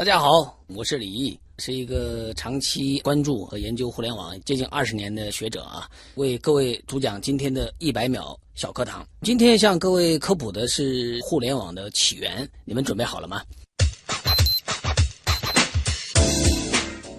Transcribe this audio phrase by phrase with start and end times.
[0.00, 9.06] 大家好，我是李毅，是一个长期关注和研究互联网接近二十年的学者啊，为各位主讲今天的一百秒小课堂。
[9.20, 13.42] 今天向各位科普的是互联网的起源，你们准备好了吗？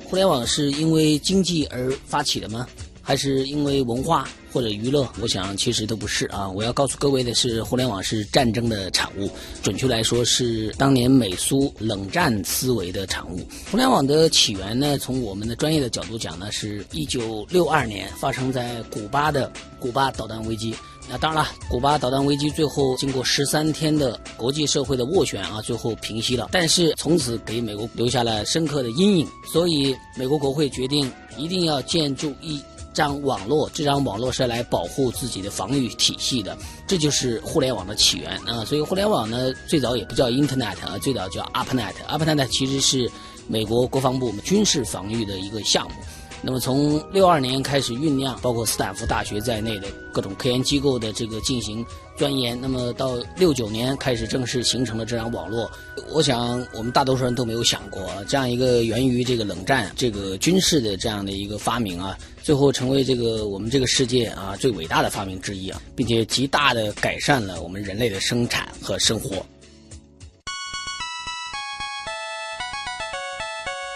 [0.05, 2.67] 互联网是因为经济而发起的吗？
[2.99, 5.07] 还是因为文化或者娱乐？
[5.21, 6.49] 我想其实都不是啊！
[6.49, 9.29] 我要告诉各位的是，互联网是战争的产物，
[9.63, 13.39] 准确来说是当年美苏冷战思维的产物。
[13.69, 20.75] 互联网的起源呢，从我们的专业的角度讲呢，是一九六二年发生在古巴的古巴导弹危机。
[21.09, 26.49] 那当然了，古巴导弹危机最后经过十三天的国际社会的斡旋啊，最后平息了。
[26.51, 32.61] 但是从此给美国留下了深刻的阴影，所以美国国会决定一定要建筑一。
[32.93, 38.65] 这张网络，这张网络是来保护自己的防御体系的，这就是互联网的起源啊。
[38.65, 41.93] 所以互联网呢，最早也不叫 Internet 啊，最早叫 ARPANET。
[42.09, 43.09] ARPANET 其实是
[43.47, 45.95] 美国国防部军事防御的一个项目。
[46.43, 51.85] 那么从六二年开始酝酿，包括斯坦福大学在内的各种科研机构的这个进行
[52.17, 52.59] 钻研。
[52.59, 55.69] 那么到六九年开始正式形成了这张网络。
[56.09, 69.45] 我想我们大多数人都没有想过，这样一个源于这个冷战、这个军事的这样的一个发明啊，最后成为这个我们这个世界啊最伟大的发明之一啊，并且极大的改善了我们人类的生产和生活。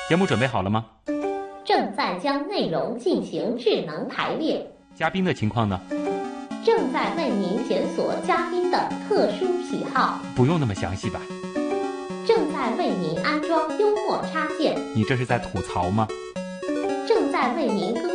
[0.07, 0.85] 节目准备好了吗？
[1.65, 4.63] 正在将内容进行智能排列。
[4.95, 5.81] 嘉宾的情况呢？
[6.63, 10.21] 正在为您检索嘉宾的特殊喜好。
[10.35, 11.19] 不用那么详细吧？
[12.27, 14.79] 正在为您安装幽默插件。
[14.95, 16.07] 你这是在吐槽吗？
[17.07, 18.14] 正在为您更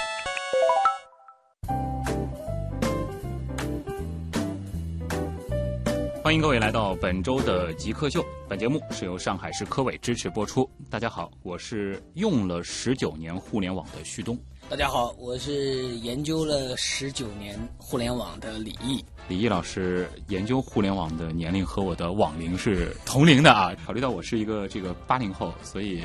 [6.31, 8.25] 欢迎各位来到本周的极客秀。
[8.47, 10.65] 本节目是由上海市科委支持播出。
[10.89, 14.39] 大家好，我是用了十九年互联网的旭东。
[14.69, 19.03] 大家好，我是研究了十九年互联网的李毅。
[19.27, 23.75] 李毅老师研究互联网的年龄和我的网龄是同龄的啊。
[23.85, 26.01] 考虑到我是一个这个八零后，所以。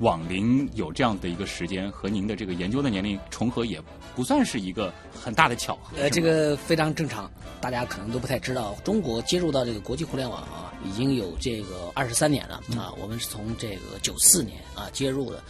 [0.00, 3.80] 网龄有这样的一个时间，和您的这个研究的年龄重合，也
[4.14, 5.96] 不算是一个很大的巧合。
[5.96, 7.30] 呃，这个非常正常，
[7.60, 12.92] 大家可能都不太知道，中国接入到这个国际互联网啊，已经有这个二十三年了啊。
[13.00, 15.42] 我们是从这个九四年啊接入的。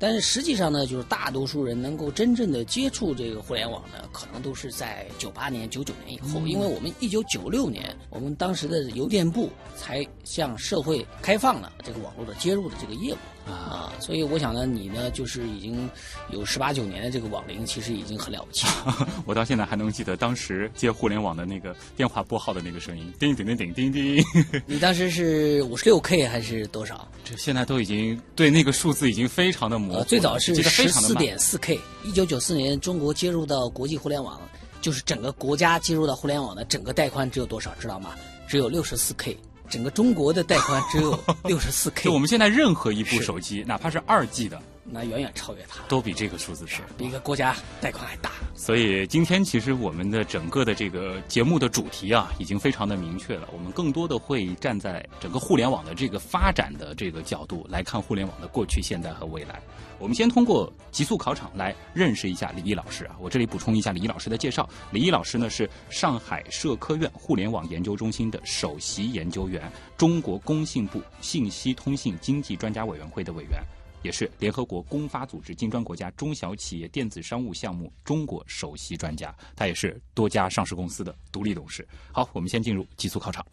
[0.00, 13.16] 但是实际上呢，就是大多数人能够真正的接触这个互联网呢，可能都是在九八年、九九年以后，因为我们一九九六年，我们当时的邮电部才向社会开放了这个网络的接入的这个业务。
[13.48, 15.88] 啊，所以我想呢，你呢就是已经
[16.30, 19.08] 有十八九年的这个网龄，其实已经很了不起了。
[19.24, 24.24] 我到现在还能记得当时接互联网的那个电话拨号的那个声音，叮叮叮叮叮叮。
[24.66, 27.08] 你当时是五十六 K 还是多少？
[27.24, 30.04] 这现在都已经对那个数字已经非常的模糊。
[30.04, 31.78] 最早是十四点四 K。
[32.04, 34.40] 一九九四年中国接入到国际互联网，
[34.80, 37.74] 就是整个国家接入到互联网的整个带宽只有多少？
[37.80, 38.14] 知道吗？
[38.46, 39.36] 只有六十四 K。
[39.68, 48.30] 整个中国的带宽只有六十四 K， 就我们现在任何一部手机，哪怕是二 G 的，那远远超越它，都比这个数字是比一个国家贷款还大。
[48.54, 53.48] 所以今天其实我们的整个的这个节目的主题啊，已经非常的明确了。
[53.52, 59.60] 我们更多的会站在整个互联网的这个发展的这个角度来看互联网的过去、现在和未来。
[59.98, 63.16] 我们先通过极速考场来认识一下李毅老师啊。
[63.20, 73.60] 我这里补充一下李毅老师的介绍：李毅老师呢是上海社科院互联网研究中心的首席研究员，中国工信部信息通信经济专家委员会的委员，
[74.02, 79.34] 也是联合国公发组织金砖国家中小企业电子商务项目中国首席专家。
[79.56, 81.86] 他也是多家上市公司的独立董事。
[82.12, 83.44] 好，我们先进入极速考场。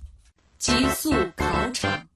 [0.57, 2.07] 极速考场。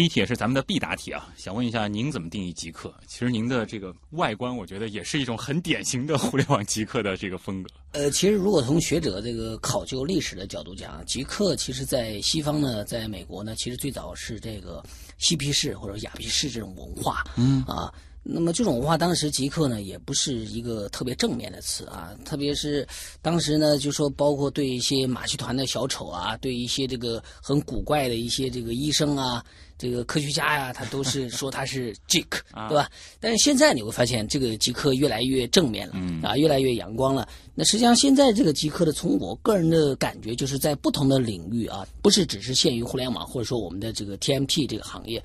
[0.00, 2.90] 第一题也是咱们的必答题啊，想问一下您怎么定义极客？
[3.06, 7.68] 其实您的这个外观，我觉得也是一种很典型的互联网极客的这个风格。
[7.92, 14.82] 呃，其实如果从学者这个考究历史的角度讲，极客其实在西方呢，在美国呢，其实最早是这个
[15.18, 17.22] 嬉皮士或者雅皮士这种文化。
[17.36, 22.86] 嗯啊，那么这种文化当时极客呢，也不是一个特别正面的词啊，特别是
[23.22, 29.44] 当时呢，就说包括对一些马戏团的小丑啊，对一些这个很古怪的一些这个医生啊。
[29.78, 32.28] 这个科学家呀，他都是 说他是 Jack，
[32.68, 32.90] 对吧？
[33.18, 37.26] 但是现在你会发现，这个极客越来越正面了，啊，越来越阳光了。
[37.54, 45.22] 那实际上现在这个极客的，从我个人的感觉，就是在不同的领域啊，不是只是限于互联网，或者说我们的这个 TMT 这个行业，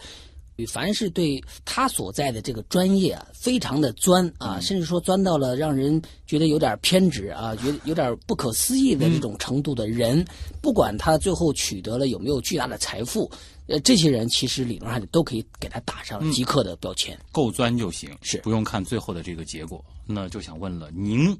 [0.63, 10.23] 凡是对他所在的这个专业啊，非常的钻啊，甚至说钻到了让人觉得有点偏执啊，觉得有点不可思议的这种程度的人，
[10.61, 13.27] 不管他最后取得了有没有巨大的财富，
[13.65, 17.17] 呃，这些人其实理论上都可以给他打上极客的标签。
[17.31, 19.83] 够钻就行，是不用看最后的这个结果。
[20.05, 21.35] 那就想问了，您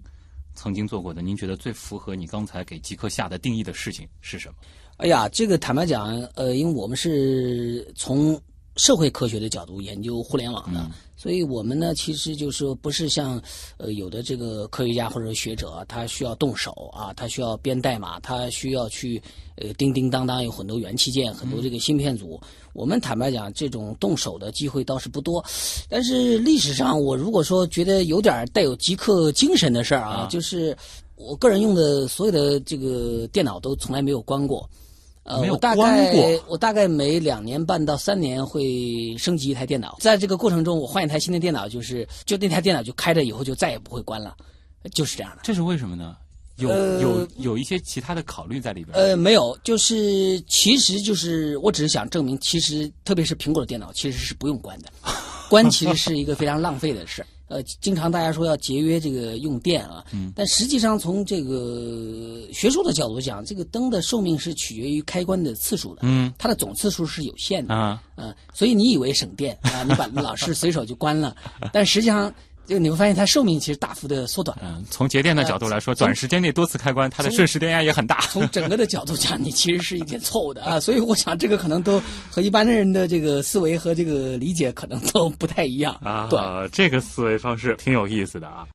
[0.55, 4.55] 曾经做过的，您觉得最符合你刚才给极客下的定义的事情是什么？
[4.97, 8.41] 哎呀，这个坦白讲，呃，因为我们是从
[8.75, 10.85] 社会科学的角度研究互联网的，
[11.15, 13.41] 所以我们呢，其实就是说不是像
[13.77, 19.21] 呃有的这个科学家或者学者，他需要动手啊，他需要编代码，他需要去
[19.55, 22.39] 呃叮叮当当有很多元器件，很多这个芯片组。
[22.73, 25.41] 我们坦白讲，这种动手的机会倒是不多。
[25.87, 30.75] 但是历史上，我如果说觉得有点带有极客精神的事儿啊，就是
[31.15, 34.69] 我个人用的所有的这个电脑都从来没有关过。
[35.25, 44.35] 呃，我大概我大概每两年半到三年会升级一台电脑，在这个过程中，我换一台新的电脑，就是就那台电脑就开着以后就再也不会关了，
[44.93, 45.39] 就是这样的。
[45.41, 46.15] 这是为什么呢？
[46.57, 48.95] 有、呃有有一些其他的考虑在里边。
[48.95, 54.89] 呃，没有，就是其实就是我只是想证明，其实特别是苹果的电脑其实是不用关的，
[55.49, 57.27] 关其实是一个非常浪费的事儿。
[57.47, 60.33] 呃，经常大家说要节约这个用电啊，嗯。
[60.35, 66.33] 但实际上从这个学术的角度讲，这个灯的寿命是取决于开关的次数的，嗯。
[66.37, 71.35] 它的总次数是有限的啊，嗯，所以你以为省电啊，你把老师随手就关了，
[71.71, 72.33] 但实际上
[72.65, 74.57] 就你会发现它寿命其实大幅的缩短。
[74.61, 78.21] 嗯，从节电的角度来说，从短时间内多次开关，它的瞬时电压也很大。
[78.31, 88.67] 从整个的角度讲，你其实是一点错误的啊， 所以我想这个可能都和一般的人的这个思维和这个理解可能都不太一样啊，对，这个思维方式挺有意思的啊。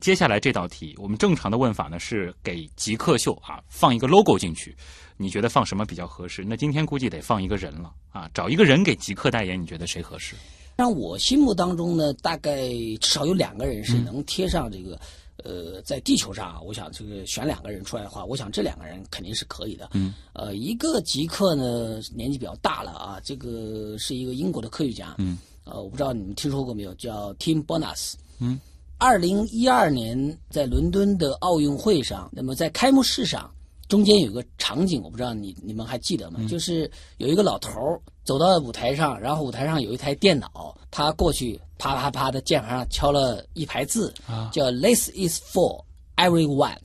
[0.00, 4.76] 接下来这道题，我们正常的问法呢是给极客秀啊放一个 logo 进去，
[5.16, 6.44] 你觉得放什么比较合适？
[6.46, 10.36] 那今天估计得放一个人了啊，找一个人给极客代言，你觉得谁合适？
[10.78, 12.68] 让我心目当中呢，大概
[13.00, 14.96] 至少有两个人是能贴上这个。
[15.44, 19.88] 呃，在地球上啊，我想这个选两个人出来的话，我想这两个人肯定是可以的。
[19.94, 25.14] 嗯，呃，一个极客呢年纪比较大了啊，这个是一个英国的科学家。
[25.18, 28.14] 嗯，呃，我不知道你们听说过没有，叫 Tim Berners。
[28.40, 28.60] 嗯，
[28.98, 33.48] 二零一二年在伦敦的奥运会上，那么在开幕式上，
[33.88, 36.40] 中间有个场景，我不知道你你们还记得吗？
[36.48, 45.82] 就是有一个老头儿走到舞台上，然后舞台上有一台电脑，他过去啪啪啪的键盘上敲了一排字，啊叫 “This is for
[46.16, 46.76] everyone”。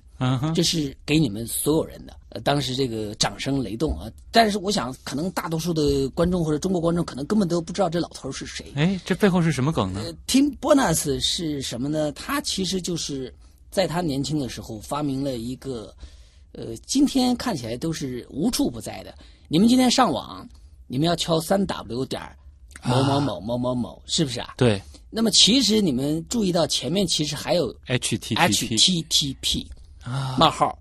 [0.56, 2.16] 这是给你们所有人的。
[2.30, 4.10] 呃，当时这个掌声雷动啊！
[4.31, 8.72] 但是我想，可能大多数的观众或者中国观众可能根本都不知道这老头是谁。
[8.75, 10.00] 哎，这背后是什么梗呢？
[10.01, 12.10] 呃，Tim Berners 是什么呢？
[12.13, 13.36] 他其实就是
[13.69, 15.94] 在他年轻的时候发明了一个，
[16.54, 19.13] 呃，今天看起来都是无处不在的。
[19.50, 20.48] 你们今天上网，
[20.88, 22.36] 你们要敲三 w 点儿
[22.84, 24.54] 某某某某某某，是不是啊？
[24.58, 29.66] 对那么其实你们注意到前面其实还有，HTTP HTTP
[30.04, 30.78] 啊，冒号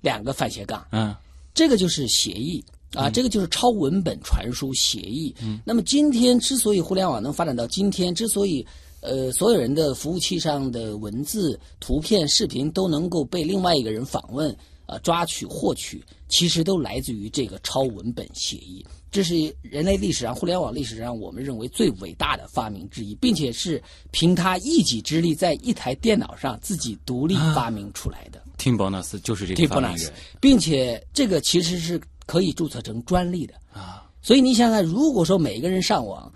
[0.00, 0.86] 两个反斜杠。
[0.92, 1.14] 嗯
[1.54, 2.64] 这个就是协议
[2.94, 5.34] 啊，这个就是超文本传输协议。
[5.42, 8.66] 嗯，那么今天之所以互联网能发展到今天，之所以
[9.00, 14.50] 呃所有人的服务器上的文字、图片、视频都能够被另外一个人访问
[14.86, 18.82] 啊、抓取、获取，其实都来自于这个超文本协议。
[19.12, 28.42] 这是人类历史上、互联网历史上我们认为最伟大的发明之一，并且是凭他一己之力在一台电脑上自己独立发明出来的。
[28.56, 33.52] ，Tim Berners 就是这个发明 Berners，人并且这个其实是可以注册成专利的。
[33.70, 36.32] 啊，所以你想想看，如果说每个人上网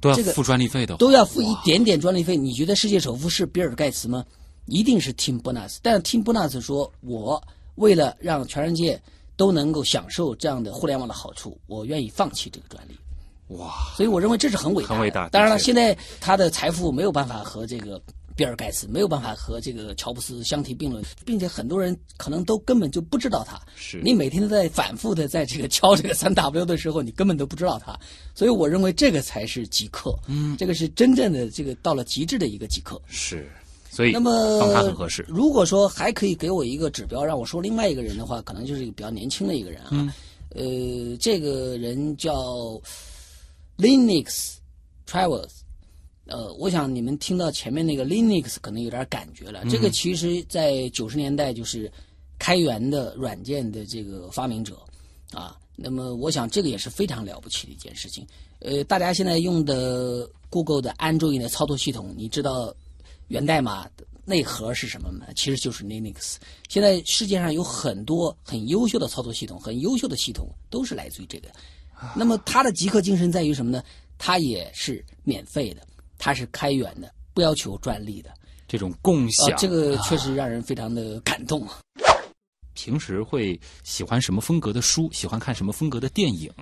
[0.00, 4.26] 都要付专利费的话，都要付一点点专利费，你觉得世界首富是比尔盖茨吗？
[4.66, 5.76] 一定是 Tim Berners。
[5.80, 7.40] 但是 Tim Berners 说，我
[7.76, 9.00] 为了让全世界
[9.36, 12.96] 都能够享受这样的互联网的好处，我愿意放弃这个专利。
[13.48, 14.94] 哇，所以我认为这是很伟大的。
[14.94, 18.02] 很伟大当然了，现在他的财富没有办法和这个
[18.34, 23.58] 比尔盖茨没有办法和这个乔布斯相提并论，并且很多人可能都根本就不知道他。
[23.76, 27.98] 是你每天都在反复的在这个敲这个三 W 的时候，你根本都不知道他。
[28.34, 33.00] 所以我认为这个才是极客，嗯，这个是真正的这个到了极致的一个极客。
[33.06, 33.48] 是，
[33.96, 35.24] 所以那么放他很合适。
[35.26, 39.88] 如果说还可以给我一个指标，让我说另外一个人的话，可能就是一个比较年轻的一个人啊。
[39.92, 40.12] 嗯
[40.50, 42.80] 呃，这个人叫
[43.76, 44.54] Linux
[45.06, 45.50] Travels。
[46.26, 49.62] 呃，我想你们听到前面那个 Linux 可能有点感觉了。
[49.70, 51.90] 这个其实在九十年代就是
[52.38, 54.78] 开源的软件的这个发明者
[55.32, 55.56] 啊。
[55.74, 58.26] 那么我想这个也是非常了不起的一件事情。
[58.60, 62.74] 呃，大家现在用的 Google 的 Android 的操作系统，你知道
[63.28, 65.26] 源代码的内核是什么呢？
[65.34, 66.36] 其实就是 Linux。
[66.68, 71.48] 现在世界上有很多很优秀的操作系统，很优秀的系统都是来自于这个。
[72.14, 73.82] 那么它的极客精神在于什么呢？
[74.18, 75.86] 它也是免费的，
[76.18, 78.32] 它是开源的，不要求专利的。
[78.68, 81.78] 这种共享，啊，这个确实让人非常的感动啊。
[82.74, 85.08] 平时会喜欢什么风格的书？
[85.12, 86.52] 喜欢看什么风格的电影？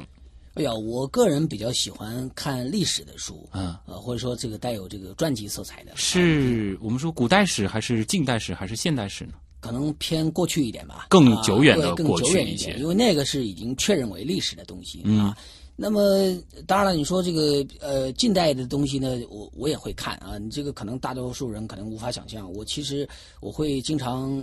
[0.54, 9.32] 哎呀，我个人比较喜欢看历史的书，嗯，呃，或者说这个带有这个传记色彩的，是我们说古代史还是近代史还是现代史呢？
[9.60, 15.36] 可能偏过去一点吧，更久远的啊更过去久远一一些，因为那个是已经确认为历史的东西、嗯啊。
[15.74, 16.32] 那么
[16.68, 20.38] 当然了，你说这个呃近代的东西呢，我我也会看啊。
[20.38, 23.08] 你这个可能大多数人可能无法想象，我其实
[23.40, 24.40] 我会经常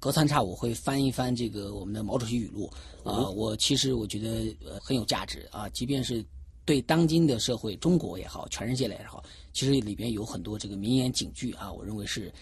[0.00, 2.68] 隔三差五会翻一翻这个我们的毛主席语录
[3.04, 3.28] 啊。
[3.28, 6.24] 我其实我觉得呃很有价值啊，即便是
[6.64, 12.32] 对当今的社会，中国也好，全世界来也好，其实里边有很多这个名言警句啊，我认为是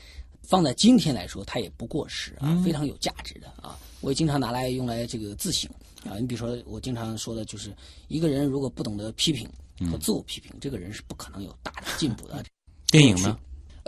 [0.43, 3.77] 放在今天来说，它也不过时啊，非常有价值的啊。
[4.01, 5.69] 我也经常拿来用来这个自省
[6.05, 6.17] 啊。
[6.21, 7.75] 你比如说，我经常说的就是，
[8.07, 9.49] 一个人如果不懂得批评
[9.91, 12.45] 和自我批评，这个人是不可能有大的进步的。
[12.87, 13.37] 电影呢？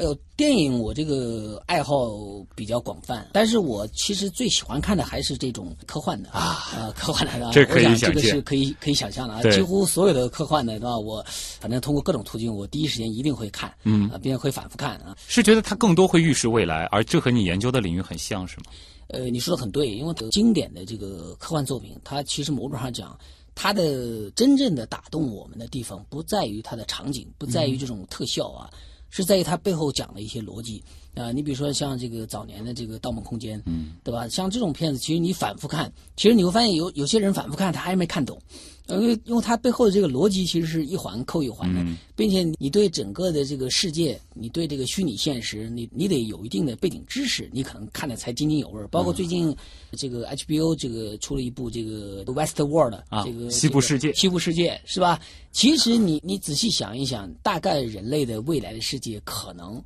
[0.01, 2.11] 哎呦，电影我这个爱好
[2.55, 10.97] 比较广泛，但是我其实最喜欢看的还是这种科幻的啊，呃，科幻的啊，这可以这个是可以可以想象的啊，几乎所有的科幻的，对吧？
[10.97, 11.23] 我
[11.61, 15.15] 反正通过各种途径，我第一时间一定会看，嗯啊，并且会反复看啊。
[15.29, 18.73] 是觉得它更多会预示未来，而这和你研究的领域很像，是吗？
[19.09, 23.19] 呃，你说的很对，因为经典的这个科幻作品，它其实某种上讲，
[23.55, 28.71] 它的真正的打动我们的地方，不在于它的场景，不在于这种特效啊，
[29.11, 30.83] 是在于他背后讲的一些逻辑。
[31.15, 34.29] 啊、你比如说像这个早年的这个《盗梦空间》，嗯，对吧？
[34.29, 38.41] 像这种片子，其实你反复看，其实你会发现有有些人反复看，他还没看懂，
[38.89, 48.87] 因为因为它背后的这个逻辑其实是一环扣一环的，嗯并且你对整个的这个世界，你对这个虚拟现实，你你得有一定的背景知识，你可能看的才津津有味儿。
[48.89, 49.55] 包括最近
[49.93, 55.21] 这个 HBO 这个出了一部这个 West World 啊这个西部世界这个西部世界是吧？
[55.51, 59.83] 其实你你仔细想一想，大概人类的未来的世界可能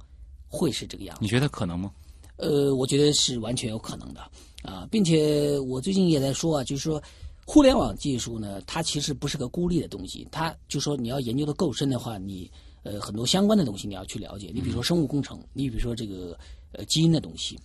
[0.55, 1.21] 会是这个样子。
[1.21, 1.91] 你觉得可能吗？
[2.37, 4.21] 呃，我觉得是完全有可能的
[4.63, 7.03] 啊，并且我最近也在说啊，就是说，
[7.45, 12.51] 互联网技术呢，它其实不是个孤立的东西，它就说你要研究的够深的话，你
[12.85, 16.39] 呃很多相关的东西你要去了解，你比如说生物工程，你比如说这个
[16.73, 17.59] 呃基因的东西，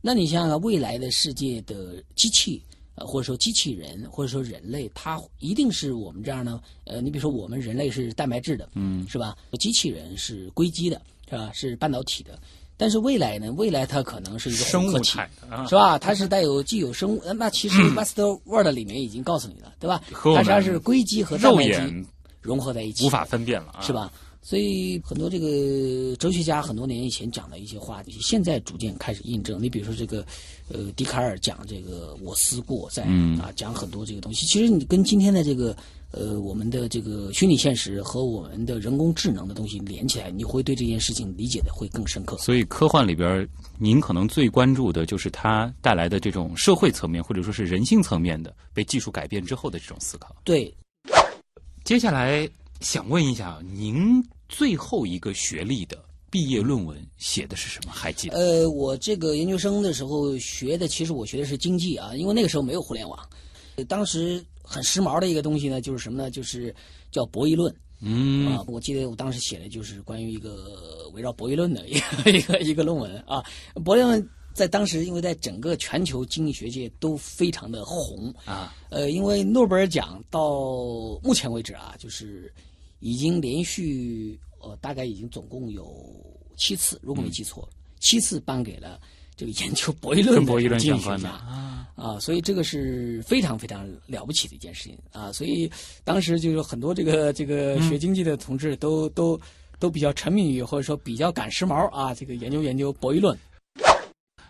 [0.00, 2.62] 那你想想未来的世界的机器。
[2.94, 6.60] 呃，或者说机器人，或者说人类，它一定是我们这样呢？
[6.84, 9.34] 呃，你比如说我们人类是蛋白质的，嗯，是吧？
[9.58, 11.50] 机器人是硅基的，是吧？
[11.52, 12.38] 是半导体的。
[12.76, 13.52] 但是未来呢？
[13.52, 15.98] 未来它可能是一个生物体，啊是吧？
[15.98, 20.02] 它是带有既有生物，呃那其实 Master World 里面已经告诉你了，对吧？
[20.10, 22.08] 它实际上是硅基和蛋白肉眼基
[22.40, 23.92] 融合在一起，无法分辨了啊，是？
[23.92, 24.12] 吧？
[24.44, 29.62] 所以很多这个哲学家很多年以前讲的一些话，现在逐渐开始印证。
[29.62, 30.26] 你比如说这个，
[30.68, 34.44] 呃，笛卡尔讲这个“我思故我在”，嗯啊，讲很多这个东西。
[34.46, 35.76] 其实你跟今天的这个，
[36.12, 42.36] 呃，我们的这个虚拟现实和我们的人工智能的东西连起来，你会对这件事情理解的会更深刻。
[42.36, 50.36] 所以科幻里边，您可能最关注的就是它带来的这种社会层面或者说是人性层面的被技术改变之后的这种思考。
[50.44, 50.72] 对，
[51.82, 52.48] 接下来
[52.80, 55.98] 想问一下，您最后一个学历的
[56.30, 57.92] 毕业论文写的是什么？
[57.92, 58.36] 还记得？
[58.36, 63.18] 呃，我这个研究生的时候学的，其实我学的是经济啊，因为那个时候没有互联网，
[63.76, 66.30] 呃当时很时髦的一个东西呢，就是什么呢？
[66.30, 66.74] 就是
[67.10, 67.74] 叫博弈论。
[68.00, 73.44] 嗯啊，我记得我当时写的就是关于一个围绕博弈论的一个 一个一个论文啊。
[73.84, 80.58] 博弈论在当时，因为在整个全球经济学界都非常的红啊，呃，因为诺贝尔奖到
[81.22, 82.52] 目前为止啊，就是
[82.98, 85.86] 已经连续呃大概已经总共有
[86.56, 87.68] 七次，如果没记错，
[88.00, 89.00] 七次颁给了
[89.42, 91.28] 这个研究博弈论跟博弈论相关的
[91.96, 95.32] 啊，所以这个是非常非常了不起的一件事情啊！
[95.32, 95.70] 所以
[96.04, 99.40] 当时就是很多这个这个学经济的同志都、都
[99.80, 103.36] 都比较沉迷于或者说比较赶时髦啊，这个研究研究博弈论。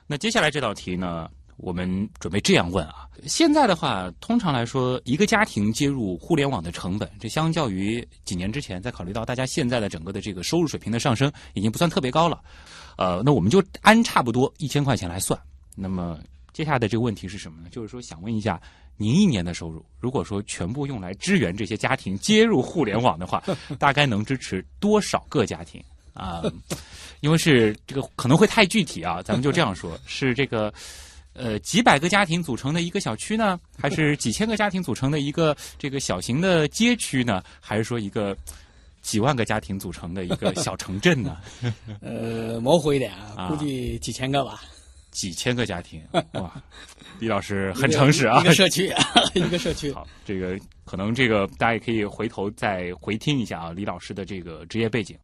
[0.06, 1.30] 那接下来这道题呢，
[1.62, 12.42] 我们准备这样问啊：现在的话，通常来说，一个家庭接入互联网的成本，这相较于几年之前，再考虑到大家现在的整个的这个收入水平的上升，已经不算特别高了。
[12.98, 15.38] 呃，那我们就按差不多一千块钱来算。
[15.76, 16.18] 那么
[16.52, 17.68] 接下来的这个问题是什么呢？
[17.70, 18.60] 就是说，想问一下，
[18.96, 23.40] 您一年的收入，如果说全部用来支援这些家庭接入互联网的话，
[23.78, 25.80] 大概能支持多少个家庭
[26.12, 26.42] 啊？
[27.20, 30.74] 因为是这个可能会太具体啊，咱们就这样说，是这个
[31.34, 38.36] 呃几百个家庭组成的一个小区呢， 还是几千个家庭组成的一个这个小型的街区呢，还是说一个
[39.00, 41.38] 几万个家庭组成的一个小城镇呢？
[42.00, 44.62] 呃，模糊一点啊，啊估计几千个吧。
[45.10, 46.02] 几千个家庭，
[46.40, 46.50] 哇！
[47.18, 48.90] 李老师很诚实啊，一个社区，
[49.34, 49.92] 一个社区。
[49.92, 55.14] 好，这个可能这个大家也可以回头再回听一下啊，李老师的这个职业背景。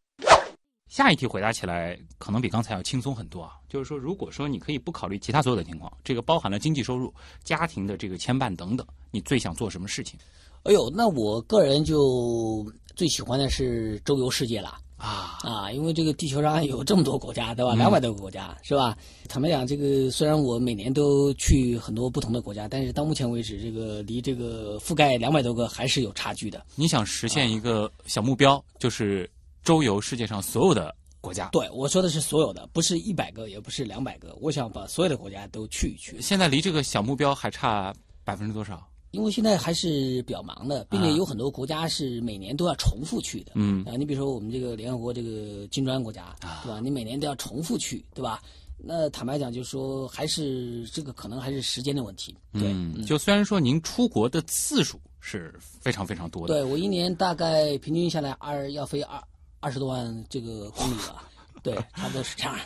[0.88, 7.12] 下一题回答起来可能比刚才要轻松很多啊，就是说，如果说你可以不考虑其他所有的情况，这个包含了经济收入、
[7.44, 10.18] 家庭的这个牵绊等等，你最想做什么事情？
[10.64, 12.66] 哎呦，那我个人就
[12.96, 14.78] 最喜欢的是周游世界了。
[14.96, 17.72] 啊啊，因为这个地球上有这么多国家，对吧？
[17.76, 18.98] 两百多个国家，是吧？
[19.28, 26.66] 坦白讲，这个虽然我每年都去很多不同的国家，但是到目前为止，这个离这个覆盖两百多个还是有差距的。
[26.74, 29.30] 你想实现一个小目标，就是
[29.68, 31.50] 周游世界上所有的国家。
[31.52, 36.18] 对，我说的是所有的，不是一百个，也不是两百个，我想把所有的国家都去一去。
[36.22, 37.94] 现在离这个小目标还差
[38.24, 38.82] 百分之多少？
[39.10, 43.52] 因为现在还是比较忙的，并且有很多国家是每年都要重复去的。
[43.56, 46.80] 嗯啊，你比如说我们这个联合国这个金砖国家，对吧？
[46.82, 48.40] 你每年都要重复去，对吧？
[48.78, 52.34] 那坦白讲，就是说还是这个可能还是时间的问题。
[52.54, 59.22] 对，嗯，就虽然说您出国的次数是非常非常多的，对我一年大概平均下来二要飞二
[59.60, 61.28] 二十多万这个公里吧，
[61.62, 62.56] 对，差不多是这样。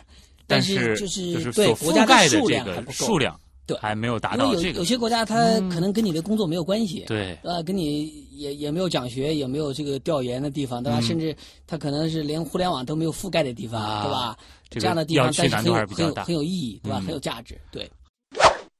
[0.47, 2.93] 但是就是对国家的数量还不够。
[2.93, 3.39] 数量。
[3.65, 4.69] 对，还没有达到这个。
[4.71, 5.37] 有有些国家，它
[5.71, 11.01] 可能跟你的工作没有关系，对，呃，跟你也也没有讲学，也没有这个调研的地方，对吧？
[11.01, 11.35] 甚至
[11.65, 14.37] 它可能是连互联网都没有覆盖的地方，对吧？
[14.69, 16.99] 这样的地方，但是很有很有很有意义，对吧？
[16.99, 17.89] 很有价值，对。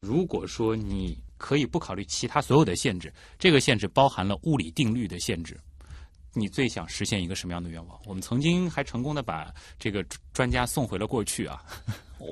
[0.01, 5.57] 如果说你可以不考虑其他所有的限制，这个限制包含了物理定律的限制，
[6.35, 7.99] 你最想实现一个什么样的愿望？
[8.07, 11.63] 我们曾经还成功的把这个专家送回了过去啊。
[12.19, 12.27] 哦。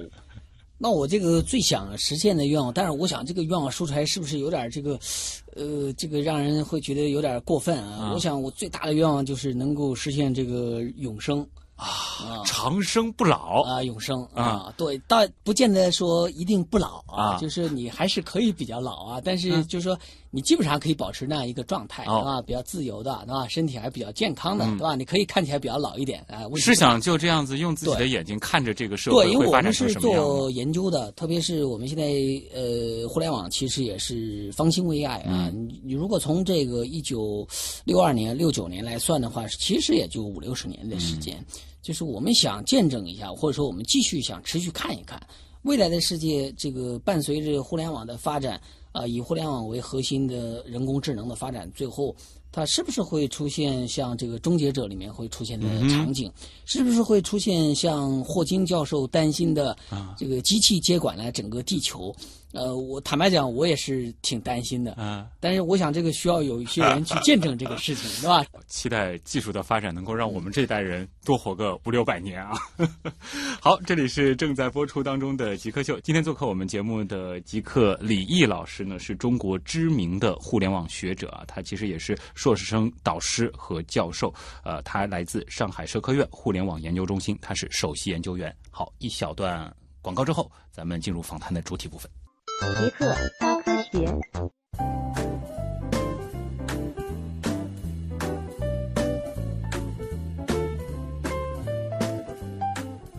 [0.82, 4.98] 那我这个最想实现的愿望，但是我想这个愿望说出来是不是有点这个，
[5.54, 8.12] 呃，这个让人会觉得有点过分啊？
[8.14, 11.46] 我想我最大的愿望就是能够实现这个永生。
[11.76, 19.98] 啊，长生不老啊，永生啊，对，但不见得说一定不老啊，就是你还是可以比较老啊，但是就是说
[20.30, 23.48] 你基本上可以保持那样一个状态啊，比较自由的，对吧？
[23.48, 24.94] 身体还比较健康的，对吧？
[24.94, 26.44] 你可以看起来比较老一点啊。
[26.56, 30.22] 是想就这样子用自己的眼睛看着这个社会会发展成什么样？
[30.22, 32.04] 做研究的，特别是我们现在
[32.54, 35.50] 呃，互联网其实也是方兴未艾啊。
[35.52, 37.46] 你你如果从这个一九
[37.84, 41.44] 六二年、六九年来算的话，其实也就五六十年的时间。
[41.82, 45.18] 就是我们想见证一下，或者说我们继续想持续看一看
[45.62, 48.60] 未来的世界，这个伴随着互联网的发展，
[48.92, 52.14] 啊，以互联网为核心的人工智能的发展，最后。
[52.52, 56.30] 它是不是会出现像这个《终结者》里面会出现的场景？
[56.64, 59.76] 是不是会出现像霍金教授担心的
[60.16, 62.14] 这个机器接管了整个地球？
[62.52, 64.92] 呃，我坦白讲，我也是挺担心的。
[64.94, 68.44] 啊，但是我想这个需要有一些人去见证这个事情， 是吧？
[68.66, 72.58] 期待技术的发展能够让我们这代人多活个五六百年啊！
[73.62, 76.00] 好，这里是正在播出当中的极客秀。
[76.00, 82.18] 今天做客我们节目的极客李毅老师呢，是中国知名的互联网学者啊，他其实也是。
[82.40, 84.32] 硕士生导师和教授，
[84.64, 88.50] 呃，他来自上海社科院互联网研究中心，他是首席研究员。
[88.70, 92.10] 好，一小段广告之后，咱们进入访谈的主体部分。
[92.78, 94.06] 极客高科学，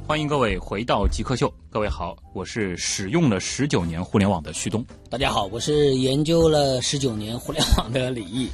[0.08, 1.54] 欢迎各位回到极客秀。
[1.70, 4.84] 各位好，我是使用了十九年互联网的旭东。
[5.12, 8.50] 大家好，我是研究了十九年互联网的李毅。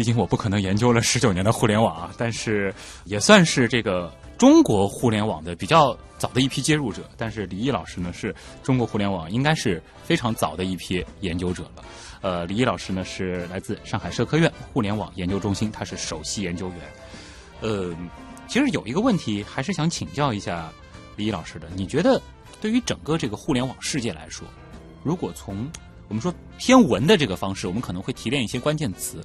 [0.00, 7.02] 毕竟我不可能研究了十九年的互联网啊，但是也算是这个中国互联网的比较早的一批接入者。
[7.18, 11.84] 但是李毅老师呢，是中国互联网应该是非常早的一批研究者了。
[12.22, 16.76] 呃，李毅老师呢是来自上海社科院互联网研究中心，他是首席研究员。
[17.60, 17.94] 呃，
[18.48, 20.72] 其实有一个问题还是想请教一下
[21.14, 22.18] 李毅老师的，你觉得
[22.58, 24.48] 对于整个这个互联网世界来说，
[25.04, 25.70] 如果从
[26.08, 29.22] 我们说偏文的这个方式，我们可能会提炼一些关键词。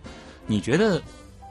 [0.47, 1.01] 你觉得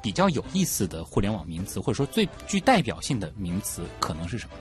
[0.02, 4.52] 比较有意思的互联网名词，或者说最具代表性的名词，可能是什么？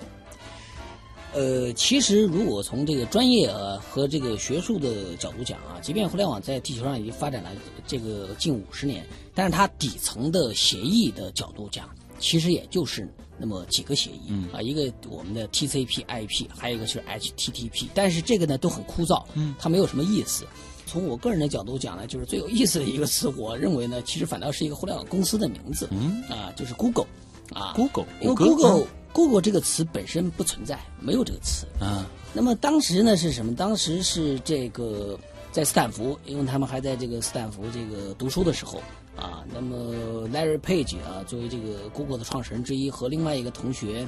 [1.34, 7.50] 呃，其实如果从这个专业和这个学术的角度讲啊，即便互联网在地球上已经发展了
[7.88, 19.26] 这个近五十年，但是它底层的协议的角度讲，其实也就是那么几个协议啊，一个我们的 TCP/IP，还有一个是 HTTP，但是这个呢都很枯燥，
[19.58, 20.46] 它没有什么意思。
[20.86, 26.22] 从我个人的角度讲呢，就是最有意思的一个词，我认为呢，其实反倒是一个互联网公司的名字，嗯。
[26.30, 27.06] 啊，就是 Google，
[27.54, 33.56] 啊，Google，因为 Google，Google 这个词本身不存在，没有这个词，啊，那么当时呢是什么？
[33.56, 35.18] 当时是这个
[35.52, 38.80] 在斯坦福，因为他们还在这个斯坦福这个读书的时候，
[39.16, 44.08] 啊，那么 Larry Page 啊，作为这个 Google 的创始人之一，和另外一个同学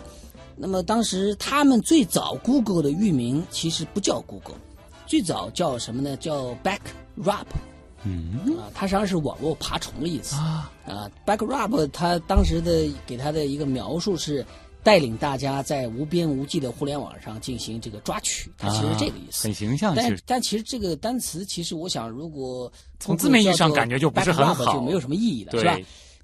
[0.57, 4.55] 那么当时他们最早 Google 的域名其实不叫 Google，
[5.05, 6.17] 最早叫什么呢？
[6.17, 7.45] 叫 Backrub。
[8.03, 11.09] 嗯啊，它实际上是网络爬虫的意思啊，啊。
[11.25, 14.45] Backrub 它当时的给它的一个描述是
[14.83, 19.43] 带领大家在无边无际的互联网上进行这个抓取，它其实是这个意思。
[19.43, 25.75] 很形象，但但其实这个单词，其实我想，如果从字面意义上感觉就不是很好就没有什么意义了，是吧？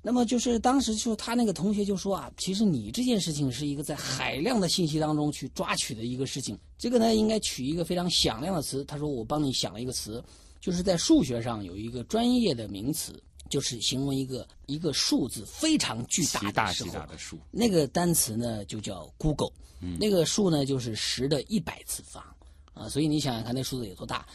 [0.02, 8.84] 那么就是当时就他那个同学就说啊，其实你这件事情是一个在海量的信息当中去抓取的一个事情，这个呢应该取一个非常响亮的词。
[8.86, 10.24] 他说我帮你想了一个词，
[10.60, 19.52] 就是在数学上有一个专业的名词，就是形容一个一个数字非常巨大极大的时候极大的数，那个单词呢就叫 Google，、
[20.00, 22.24] 那个数呢就是十的一百次方
[22.74, 24.26] 啊，所以你想想看那数字有多大。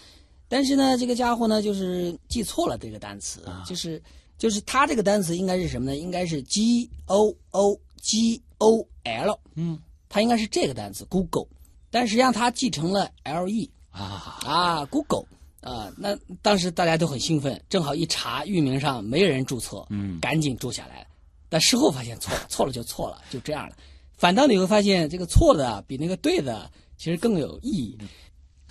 [0.48, 4.00] 但是呢，这个家伙呢就是记错了这个单词，就是
[4.38, 5.96] 就是它这个单词应该是什么呢？
[5.96, 11.46] 应该是 G O O G O L，嗯它应该是这个单词 Google，
[11.90, 15.24] 但实际上它继承了 L E 啊，啊 Google
[15.60, 21.06] 啊，那当时大家都很兴奋，正好一查域名上没人注册，嗯赶紧注下来。
[21.48, 23.76] 但事后发现错了，错了就错了，就这样了。
[24.16, 27.98] 反倒你会发现，这个错的比那个对的其实更有意义。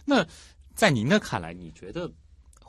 [0.04, 0.26] 那
[0.74, 2.12] 在您的看来，你觉得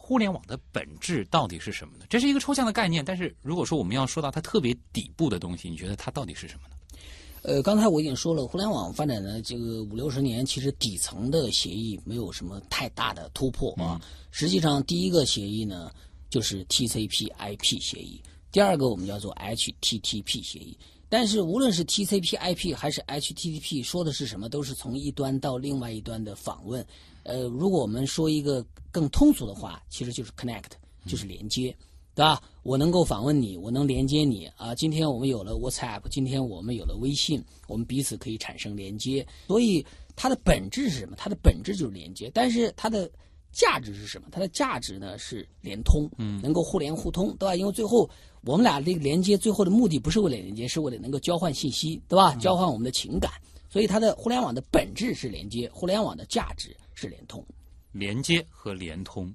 [0.07, 2.05] 互联网的本质到底是什么呢？
[2.09, 6.77] 这是一个抽象的概念，但是如果说我们要说到它特别底部的东西，你觉得它到底是什么呢？
[7.43, 14.01] 呃，刚才我已经说了，互联网发展的这个五六十年，其实底层的协议没有什么太大的突破啊。
[14.31, 15.91] 实际上，第一个协议呢
[16.31, 20.79] 就是 TCP/IP 协议，第二个我们叫做 HTTP 协议。
[21.09, 26.85] 但是无论是 TCP/IP 还是 HTTP，说的是什么，都是从一端到另外一端的访问。
[27.23, 30.71] 呃，如果我们说一个更通俗的话，其实就是 connect，
[31.07, 31.75] 就是连接。
[32.15, 32.43] 对吧？
[32.63, 34.75] 我能够访问你，我能连接你啊！
[34.75, 39.27] 今天我们有了 WhatsApp，今天我们有了微信，我们彼此可以产生连接。
[39.49, 39.85] 所以
[40.17, 41.15] 它的本质是什么？
[41.19, 43.07] 它的本质就是连接，但是它的
[43.53, 44.29] 价值是什么？
[44.33, 47.55] 它的价值呢是联通，嗯，能够互联互通，对吧？
[47.55, 48.09] 因为最后
[48.47, 52.33] 我们俩这个连接最后的目的不是为了连接，是为了能够交换信息，对吧？
[52.37, 53.33] 交换我们的情感。
[53.69, 57.45] 所以它的互联网的本质是连接，互联网的价值是联通。
[57.91, 59.35] 连接和联通。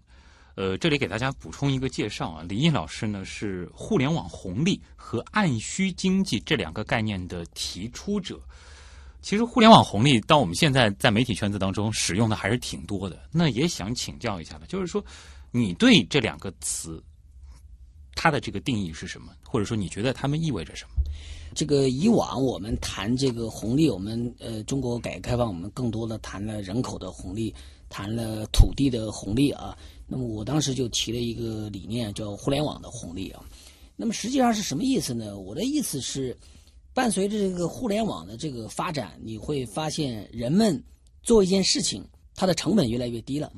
[0.56, 8.40] 呃，这里给大家补充一个介绍啊，李毅老师呢是互联网红利和按需经济这两个概念的提出者。
[9.22, 13.22] 其实，互联网红利到我们现在在媒体圈子当中使用的还是挺多的。
[13.32, 15.04] 那也想请教一下的，就是说，
[15.52, 17.02] 你对这两个词
[18.24, 19.34] 它的这个定义是什么？
[19.44, 20.92] 或者说，你觉得它们意味着什么？
[21.56, 27.52] 这个以往我们谈这个红利，我们呃中国改革开放，我们更多的谈了人口的红利，
[27.90, 29.76] 谈了土地的红利啊。
[30.06, 33.44] 那么我当时就提了一个理念，叫互联网的红利啊。
[33.96, 35.40] 那么实际上是什么意思呢？
[35.40, 36.38] 我的意思是，
[36.94, 40.80] 伴随着这个互联网的这个发展，你会发现人们
[41.24, 43.52] 做一件事情，它的成本越来越低了，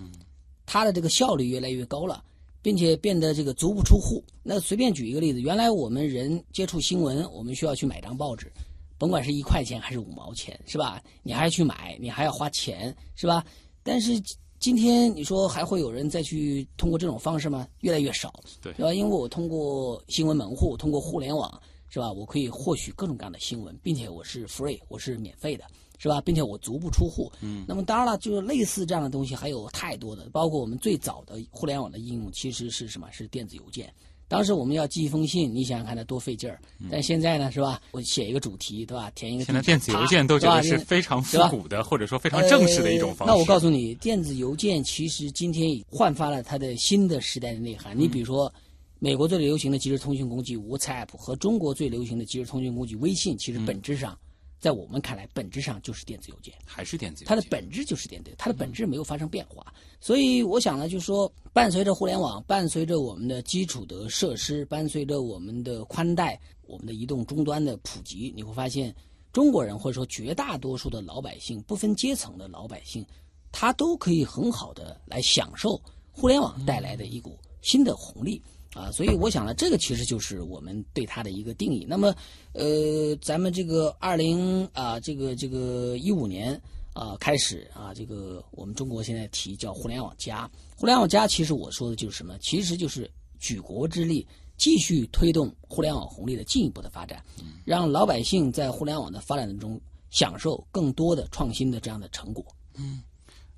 [0.65, 2.23] 它的这个效率越来越高了。
[2.63, 4.23] 并且变得这个足不出户。
[4.41, 8.51] 那随便举一个例子，原来我们人接触新闻，我们需要去买张报纸，
[8.97, 10.99] 甭管是一块钱还是五毛钱，是吧？
[11.21, 13.45] 你还要去买，你还要花钱，是吧？
[13.83, 14.19] 但是
[14.59, 17.67] 今天你说还会有人再去通过这种方式吗？
[17.81, 18.93] 越来越少，对是吧？
[18.93, 22.09] 因为我通过新闻门户，通过互联网，是吧？
[22.09, 25.65] 我可以获取各种各样的新闻，并且我是 free，我是免费的。
[25.97, 26.21] 是吧？
[26.21, 27.31] 并且我足不出户。
[27.41, 33.07] 嗯，那么当然了，就是类似这样的东西还有太多的，包括我们最早的互联网的应用其实是什么？
[33.11, 33.93] 是电子邮件。
[34.29, 36.59] 当时我们要寄一封信，你想想看，它多费劲儿。
[36.89, 37.79] 但现在呢，是吧？
[37.91, 39.11] 我写一个主题，对吧？
[39.13, 39.45] 填一个。
[39.45, 43.31] 现在电子邮件都觉得是非常复古的，或者说非常正式的一种方式。
[43.31, 47.99] 呃那我告诉你，电子邮件其实今天已焕发了它的新的时代的内涵。
[47.99, 48.51] 你比如说，
[48.97, 54.17] 美国最流行的即时通讯工具 WhatsApp 和中国最流行的即时通讯工具微信，其实本质上，
[54.63, 56.53] 在我们看来，本质上就是电子邮件。
[56.65, 59.73] 还是电子邮件，它的本质就是电子，它的本质没有发生变化。
[59.99, 68.95] 所以我想呢，就是说，伴随着互联网，伴随着我们的基础的设施，伴随着我们的宽带、我们的移动终端的普及，你会发现，
[69.33, 73.05] 中国人或者说绝大多数的老百姓，不分阶层的老百姓，
[73.51, 78.41] 他都可以很好的来享受互联网带来的一股新的红利。
[78.73, 81.85] 啊，所以我想呢，这个其实就是我们对它的一个定义。
[81.87, 82.15] 那么，
[82.53, 86.59] 呃，咱们这个二零啊，这个这个一五年
[86.93, 90.49] 啊开始啊，这个我们中国现在提叫互联网加。
[90.75, 92.37] 互联网加其实我说的就是什么？
[92.39, 93.09] 其实就是
[93.39, 97.23] 举国之力，继续推动互联网红利的进一步的发展，
[97.63, 102.45] 让老百姓在互联网的发展中享受更多的创新的这样的成果。
[102.75, 103.01] 嗯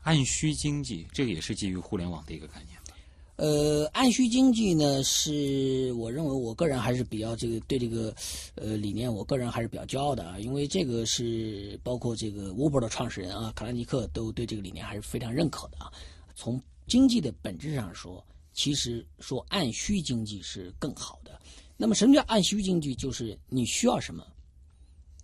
[0.03, 2.84] 按需经济，这个也是基于互联网的一个概念吧。
[3.37, 8.15] 呃，按需经济呢，是我认为我个人还是比较这个对这个
[8.55, 15.91] 呃理念，我个人还是比较骄傲的啊，因为这个是包括这个 Uber 的创始人啊，卡拉尼克都对这个理念还是非常认可的啊。
[16.33, 21.37] 从经济的本质上说，其实说按需经济是更好的。
[21.75, 22.95] 那么，什么叫按需经济？
[22.95, 24.25] 就是你需要什么，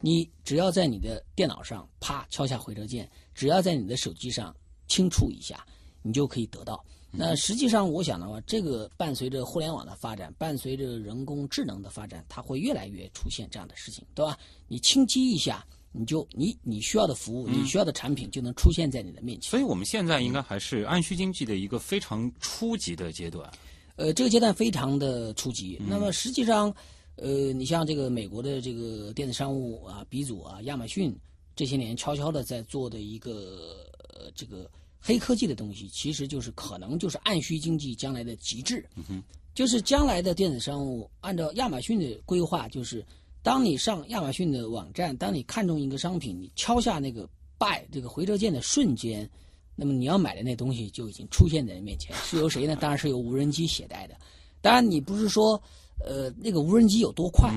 [0.01, 4.53] 你只要在你的电脑上啪敲下回车键，只要在你的手机上
[4.89, 5.65] 轻触一下，
[6.01, 6.83] 你就可以得到。
[7.13, 14.37] 那实际上，我想的话，这个伴随着互联网的发展，伴随着人工智能的发展，它会越来越出现这样的事情，对吧？
[14.69, 19.51] 你轻击一下，你就你你需要的服务，你需要的产品就能出现在你的面前。
[19.51, 23.51] 所以我们现在应该还是按需经济的一个非常初级的阶段。
[23.97, 25.77] 呃，这个阶段非常的初级。
[25.85, 26.73] 那么实际上，
[27.17, 31.13] 呃，你像这个美国的这个电子商务啊鼻祖啊亚马逊，
[31.57, 34.71] 这些年悄悄的在做的一个呃这个。
[35.01, 38.85] 黑科技的东西，其实就是可能就是按需经济将来的极致，
[39.53, 43.03] 就是将来的电子商务，按照亚马逊的规划，就是
[43.41, 49.27] 当你上亚马逊的网站，当你看中一个商品，你敲下那个 buy 这个回车键的瞬间，
[49.75, 52.75] 那么你要买的那东西就已经出现在你面前， 是由谁呢？
[52.75, 54.15] 当然是由无人机携带的。
[54.61, 55.61] 当然，你不是说，
[56.05, 57.51] 呃，那个无人机有多快，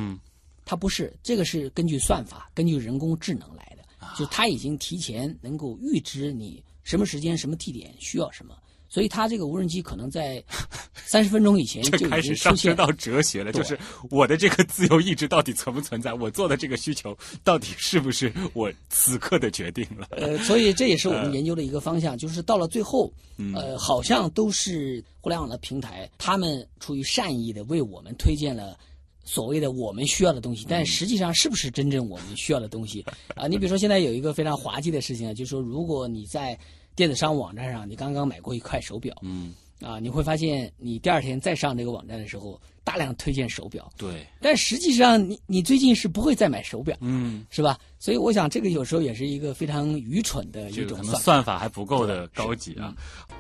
[0.64, 3.84] 它不是，这个是根据算法，根据人工智能来的，
[4.18, 6.64] 就它已经提前能够预知你。
[6.84, 8.54] 什么时间、什么地点需要什么，
[8.88, 10.42] 所以它这个无人机可能在
[11.04, 13.78] 三十分钟以前就开始上升到哲学了，就是
[14.10, 16.14] 我的这个自由意志到底存不存在？
[16.14, 20.08] 我做的这个需求到底是不是我此刻的决定了？
[20.12, 23.12] 呃，所以这也是我们研究的一个方向，就是到了最后，
[23.54, 28.78] 呃，好像都是互联网的平台，他们出于善意的为我们推荐了
[29.24, 33.46] 所谓的我们需要的东西，但实际上是不是真正我们需要的东西啊？
[33.46, 36.58] 你比如说现在有一个非常滑稽的事情啊，就是说如果你在
[36.94, 47.78] 电子商务网站上，你刚刚买过一块手表，嗯，啊，你会发现你第二天再上这个网站的时候，大量推荐手表，对，但实际上你你最近是不会再买手表，嗯，是吧？
[47.98, 52.94] 所以我想这个有时候也是一个非常愚蠢的一种算法还不够的高级啊。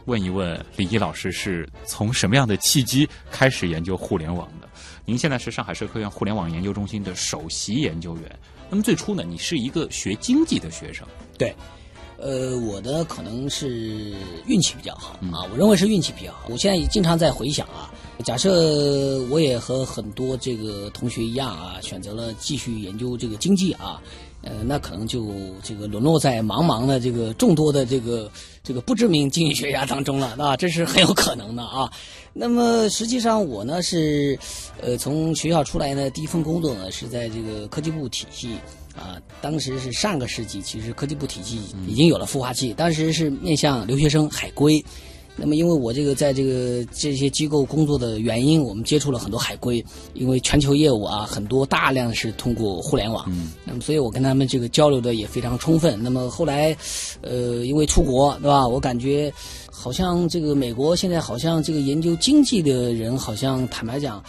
[0.06, 4.68] 问一问李毅老师是从什么样的契机开始研究互联网的？
[5.06, 8.38] 您现在是上海社科院互联网研究中心的首席研究员，
[8.70, 11.54] 那么最初呢，你是一个学经济的学生，对。
[12.24, 14.14] 呃，我的可能是
[14.46, 16.48] 运气比较好啊，我认为是运气比较好。
[16.48, 17.92] 我现在也经常在回想啊，
[18.24, 24.00] 假设我也和很多这个同学一样啊，选择了继续研究这个经济啊，
[24.40, 28.30] 呃，那可能就这个沦落在茫茫的这个众多的这个
[28.62, 31.92] 这个不知名经济学家当中了， 那，这是很有可能的啊。
[32.32, 34.38] 那么实际上我呢是，
[34.80, 38.56] 呃，从学校出来呢，第一份工作呢是在这个科技部体系。
[38.96, 42.72] 啊，当时是上个世纪，其实科技部体系已经有了孵化器。
[42.72, 44.82] 当时是面向留学生海归，
[45.36, 49.84] 那么因为我这个在这个这些机构工作的原因，我们接触了很多海归。
[50.14, 53.28] 因为全球业务啊，很多大量是通过互联网，
[53.64, 56.00] 那么所以我跟他们这个交流的也非常充分。
[56.00, 56.76] 那么后来，
[57.20, 58.64] 呃，因为出国对吧？
[58.66, 59.32] 我感觉
[59.72, 64.22] 好像这个美国现在好像这个研究经济的人，好像坦白讲。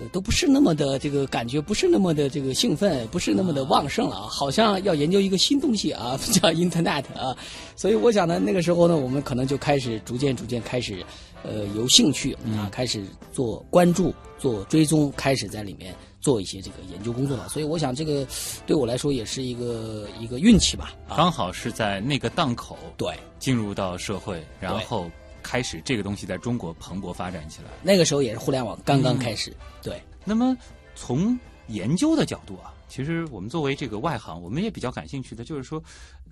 [0.00, 4.26] 呃，都不是那么的这个感觉，不是那么的这个兴奋，不是那么的旺盛了啊！
[4.28, 7.36] 好像要研究一个新东西啊， 叫 Internet 啊。
[7.76, 11.04] 所以我想呢，那个时候呢，我们可能就开始逐渐逐渐开始，
[11.42, 17.48] 呃，有兴趣啊，开始做关注、做追踪，开始在里面做一些这个研究工作了。
[17.48, 18.26] 所以我想，这个
[18.66, 20.94] 对我来说也是一个一个运气吧。
[21.14, 25.10] 刚好是在那个档口，对，进入到社会，然后。
[25.42, 29.54] 开始这个东西在中国蓬勃发展起来，那个时候也是互联网刚刚开始。
[29.82, 30.56] 对，那么
[30.94, 35.82] 从研究的角度啊，其实我们作为这个外行，我们也比较感兴趣的，就是说，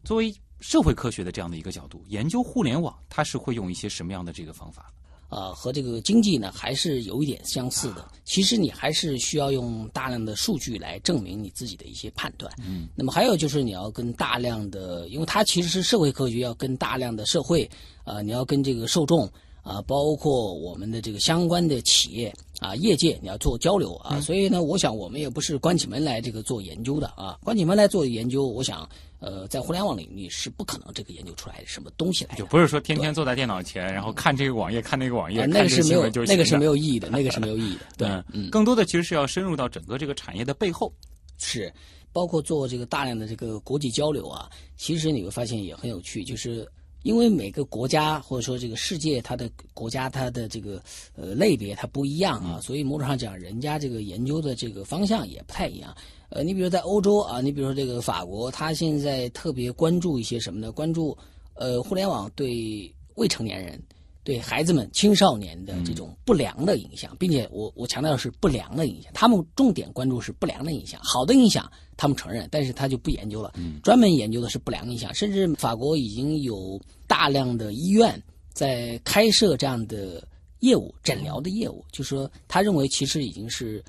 [0.04, 4.92] 作为社会科学的这样的一个角度，研究互联网，它是会用一些什么样的这个方法？
[5.30, 8.06] 啊，和这个经济呢还是有一点相似的。
[8.24, 12.52] 其实你还是需要用大量的数据来证明你自己的一些判断。
[12.58, 17.68] 嗯，那么还有就是你要跟大量的，因为它其实是社会科学，要跟大量的社会，
[18.04, 19.26] 啊，你要跟这个受众。
[19.62, 40.90] 啊，包括我们的这个相关的企业啊，业界你要做交流啊，所以呢，我想我们也不是关起门来这个做研究的啊，关起门来做研究，我想呃，在互联网领域是不可能这个研究出来什么东西来的，就不是说天天坐在电脑前，然后看这个网页看那个网页，那个是没有那个是没有意义的，那个是没有意义的， 对，嗯，更多的其实是要深入到整个这个产业的背后，
[41.38, 41.70] 是
[42.12, 46.66] 包括做这个大量的这个国际交流啊，其实你会发现也很有趣，就是。
[47.02, 50.82] 因为每个国家或者说这个世界，它的国家它的这个
[51.16, 55.96] 呃类别它不一样啊，所以某种上讲，人家这个研究的这个方向也不太一样。
[56.28, 60.70] 呃，你比如在欧洲啊，你比如说这个法国，它现在特别关注一些什么呢？
[60.70, 61.16] 关注
[61.54, 63.82] 呃互联网对未成年人
[64.22, 73.52] 对孩子们、青少年的这种不良的影响，并且我我强调的是不良的影响，他们重点关注是不良的影响，好的影响他们承认，但是他就不研究了，
[73.82, 80.26] 专门研究的是不良影响，甚至法国已经有大量的医院在开设这样的
[80.60, 83.82] 业务，诊疗的业务，就是说他认为其实已经是。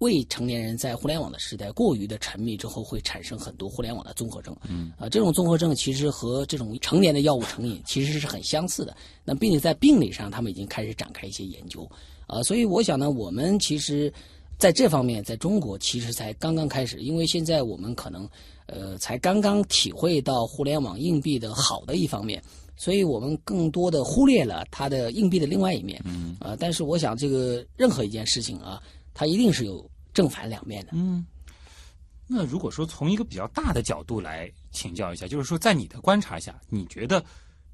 [0.00, 4.56] 未成年人在互联网的时代过于的沉迷之后，会产生很多互联网的综合症。
[4.66, 8.96] 嗯，啊，这种综合症其实和这种成年的药物成瘾其实是很相似的。
[9.26, 11.86] 那并且在病理上，他们已经开始展开一些研究。
[12.26, 14.10] 啊，所以我想呢，我们其实
[14.56, 18.26] 在这方面，在中国其实才刚刚开始，因为现在我们可能
[18.64, 22.42] 呃才刚刚体会到互联网硬币的好的一方面，
[22.74, 26.00] 所以我们更多的忽略了它的硬币的另外一面。
[26.06, 28.82] 嗯，啊，但是我想这个任何一件事情啊。
[29.20, 30.92] 它一定是有正反两面的。
[30.94, 31.26] 嗯，
[32.26, 37.22] 那如果说从一个比较大的角度来请教一下，就是说在你的观察下，你觉得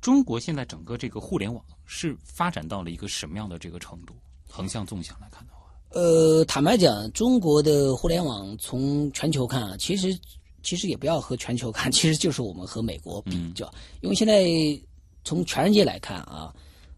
[0.01, 4.13] 中国现在整个这个互联网是发展到了一个什么样的这个程度？
[4.49, 10.19] 横向纵向来看的话，呃，坦白讲，中国的互联网从全球看啊，其实
[10.65, 14.45] 其实也不要和全球看， 其实就是我们和美国比较，因为现在
[15.23, 16.53] 从全世界来看啊，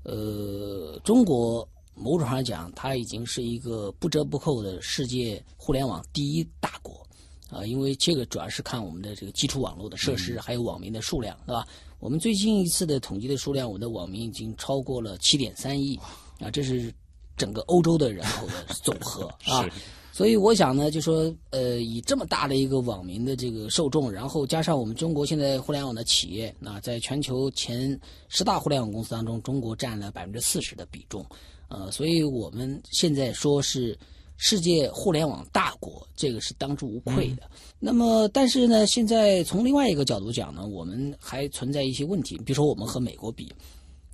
[0.04, 1.68] 呃，中国。
[1.98, 7.06] 某种上讲，它已经是一个不折不扣的世界互联网第一大国，
[7.50, 11.66] 啊，因为这个主要是看我们的这个基础网络的设施，还有网民的数量，对吧？
[11.98, 15.98] 我们最近一次的统计的数量，我们的网民已经超过了七点三亿，
[16.38, 16.94] 啊，这是
[17.36, 19.68] 整个欧洲的人口的总和啊。
[20.12, 31.24] 所以我想呢，就说呃，以这么大的一个网民的这个受众，然后加上我们中国现在互联网的企业，那在全球前十大互联网公司当中，中国占了百分之四十的比重。
[31.68, 33.98] 呃，所以我们现在说是
[34.38, 37.42] 世界互联网大国，这个是当之无愧的。
[37.78, 42.38] 那么，但是呢，现在从另外一个角度讲呢，我们还存在一些问题。
[42.38, 43.52] 比如说，我们和美国比，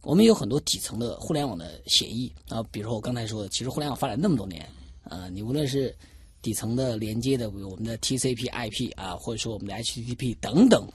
[0.02, 2.62] 我们有很多底层的互联网的协议啊。
[2.72, 4.68] 比如说我刚才说的，其实互联网发展那么多年，
[5.04, 5.94] 啊，你无论是
[6.42, 10.88] 底层的连接的，我们的 TCP/IP 啊，或者说我们的 HTTP 等等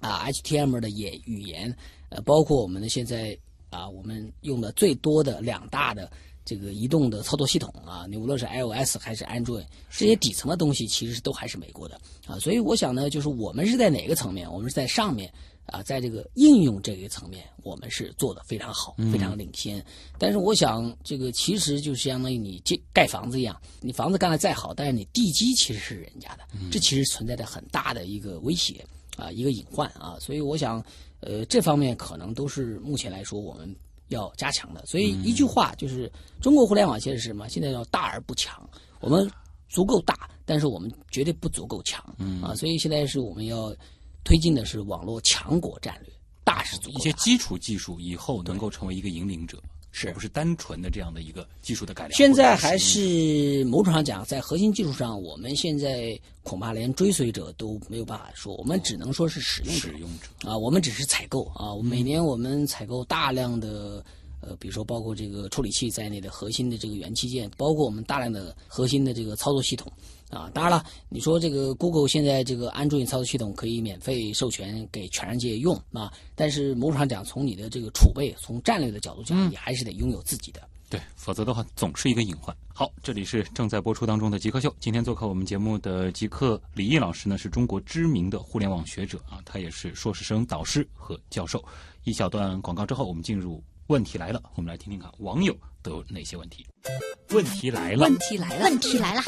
[0.00, 1.74] 啊，HTML 的也语言，
[2.10, 3.38] 呃，包括我们的现在。
[3.74, 6.08] 啊，我们用的最多的两大的
[6.44, 12.38] 这个移动的操作系统啊，你无论是 iOS 还是 Android，这些底层的东西其实都还是美国的啊。
[12.38, 14.48] 所以我想呢，就是我们是在哪个层面？
[14.50, 15.32] 我们是在上面
[15.66, 19.84] 啊，在这个应用这个层面，我们是做的非常好，非常领先。
[20.18, 28.84] 但是我想，这个其实就相当于你建盖房子一样，你房子盖的再好，但是你地基其实是人家的，这其实存在着很大的一个威胁
[29.16, 30.16] 啊，一个隐患啊。
[30.20, 30.84] 所以我想。
[31.24, 33.74] 呃，这方面可能都是目前来说我们
[34.08, 34.84] 要加强的。
[34.86, 36.10] 所以一句话就是，
[36.40, 37.48] 中国互联网现在是什么？
[37.48, 38.68] 现在要大而不强。
[39.00, 39.30] 我们
[39.68, 42.02] 足够大，但是我们绝对不足够强。
[42.18, 43.74] 嗯啊，所以现在是我们要
[44.22, 46.12] 推进的是网络强国战略，
[46.44, 46.98] 大是足够。
[46.98, 49.62] 一些基础技术以后能够成为一个引领者。
[49.96, 52.16] 是不是单纯的这样的一个技术的改良？
[52.16, 59.80] 现在还是某种上讲，在核心技术上，我们现在恐怕连追随者都没有办法说，我们只能说是使用者。
[59.80, 64.04] 使用者啊，我们只是采购啊，每年我们采购大量的
[64.40, 69.92] 呃，比如说包括这个处理器在内的核心的这个元器件，包括我们大量的核心的这个操作系统。
[70.30, 80.60] 啊，当然了，你说这个 Google 现在这个 Android 操作系统可以免费授权给全世界用啊，但是某种上讲，从你的这个储备，从战略的角度讲，你还是得拥有自己的。
[80.90, 82.54] 对，否则的话总是一个隐患。
[82.72, 91.64] 好，这里是正在播出当中的极客秀，今天做客我们节目的极客李毅老师呢，是中国知名的互联网学者啊，他也是硕士生导师和教授。
[92.04, 93.62] 一小段广告之后，我们进入。
[93.88, 96.66] 问题来了，我们来听听看网友都有哪些问题。
[97.30, 99.22] 问题来了，问题来了，问题来了。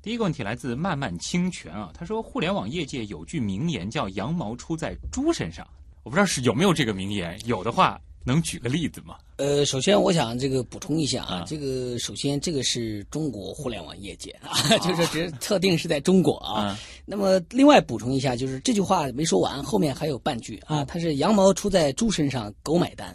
[0.00, 5.66] 第一个问题来自漫漫清泉啊，他说：“互联网业界有句名言叫‘羊毛出在猪身上’，
[6.04, 9.16] 我不知道是有没有这个名言，有的话。”能举个例子吗？
[9.36, 16.78] 呃，首先我想这个补充一下啊，这个首先这个是中国互联网业界啊， 就是只特定是在中国啊。
[17.04, 23.08] 那么另外补充一下，就是这句话没说完，后面还有半句啊，它是羊毛出在猪身上，狗买单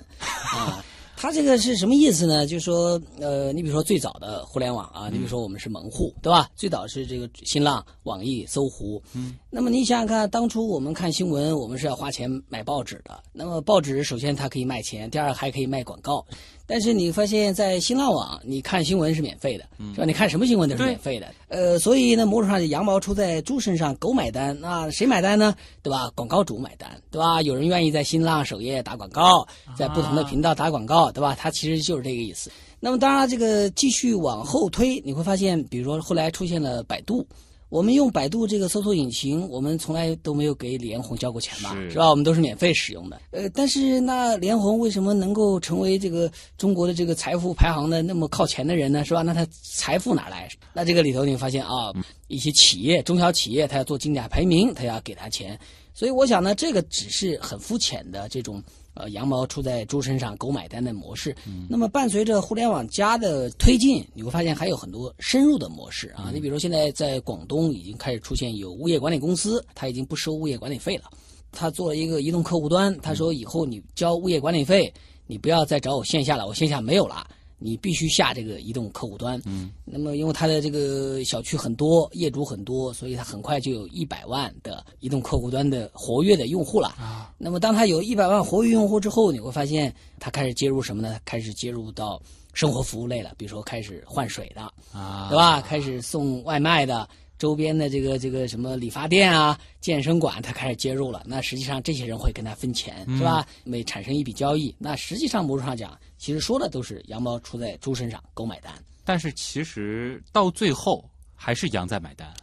[0.53, 0.83] 啊。
[1.19, 2.45] 它这个是什么意思呢？
[2.45, 6.47] 就是说，呃，你比如说最早的互联网啊，你比如说我们是门户，对吧？
[6.55, 9.01] 最早是这个新浪、网易、搜狐。
[9.13, 9.35] 嗯。
[9.49, 13.19] 那么你想想看，当初我们看新闻，我们是要花钱买报纸的。
[13.33, 16.23] 那么报纸首先它可以卖钱，第二还可以卖广告。
[16.67, 19.63] 但是你发现，在新浪网，你看新闻是免费的，
[19.93, 20.05] 是吧？
[20.05, 21.27] 你看什么新闻都是免费的。
[21.47, 25.55] 呃，所以呢，某种上羊毛出在猪身上，狗买单，那谁买单呢？
[25.81, 26.11] 对吧？
[26.13, 27.41] 广告主买单，对吧？
[27.41, 29.47] 有人愿意在新浪首页打广告，
[29.77, 31.33] 在不同的频道打广告，对吧？
[31.39, 32.51] 它其实就是这个意思。
[32.81, 37.25] 那么当然，这个继续往后推，你会发现，比如说后来出现了百度，
[37.69, 41.75] 我们用百度这个搜索引擎，我们从来都没有给李彦宏交过钱吧？
[41.75, 42.09] 是是吧？
[42.09, 43.19] 我们都是免费使用的。
[43.31, 49.03] 呃，但是那李彦宏为什么能够成为这个中国的这个财富排行的那么靠前的人呢？
[49.03, 49.21] 是吧？
[49.21, 50.49] 那他财富哪来？
[50.73, 51.91] 那这个里头你发现啊，
[52.27, 55.59] 一些企业、中小企业，他要做竞价排名，他要给他钱。
[55.93, 58.63] 所以我想呢，这个只是很肤浅的这种
[58.97, 61.35] 呃羊毛出在猪身上，狗买单的模式。
[61.69, 66.29] 那么伴随着互联网加的推进，你会发现还有很多深入的模式啊。
[66.33, 71.03] 你比如现在在广东已经开始出现有物业管理公司，它已经不收物业管理费了。
[71.51, 74.93] 他做了一个移动客户端，他说以后你交物业管理费，
[75.25, 77.25] 你不要再找我线下了，我线下没有了。
[77.59, 79.41] 你必须下这个移动客户端。
[79.45, 86.89] 嗯，那么因为它的这个小区很多，业主很多，所以它很快就有一百万的移动客户端的活跃的用户了。
[86.99, 91.19] 啊，那么当它有一百万活跃用户之后，你会发现它开始接入什么呢？
[91.25, 92.21] 开始接入到
[92.53, 95.61] 生活服务类了，比如说开始换水的，啊，对吧？
[95.61, 97.07] 开始送外卖的。
[97.39, 101.21] 周边的这个这个什么理发店啊、健身馆，他开始接入了。
[101.23, 103.45] 那实际上这些人会跟他分钱，是吧？
[103.63, 108.73] 每产生一笔交易，那实际上某种上讲，其实说的都是羊毛出在猪身上，狗买单。
[109.05, 112.33] 但是其实到最后还是羊在买单。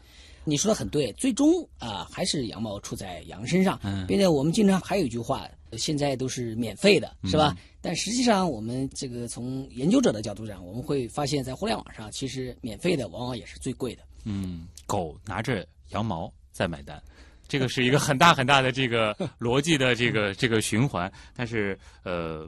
[0.46, 3.80] 你说的很对，最终啊、还是羊毛出在羊身上。
[3.82, 7.56] 嗯并且我们经常还有一句话，现在都是免费的，是吧？
[7.80, 14.02] 但实际上，我们这个从研究者的角度讲，我们会发现，在互联网上，其实免费的往往也是最贵的。
[14.24, 17.02] 嗯，狗拿着羊毛在买单，
[17.48, 21.10] 这个是一个很大很大的这个 逻辑的这个这个循环。
[21.34, 22.46] 但是呃，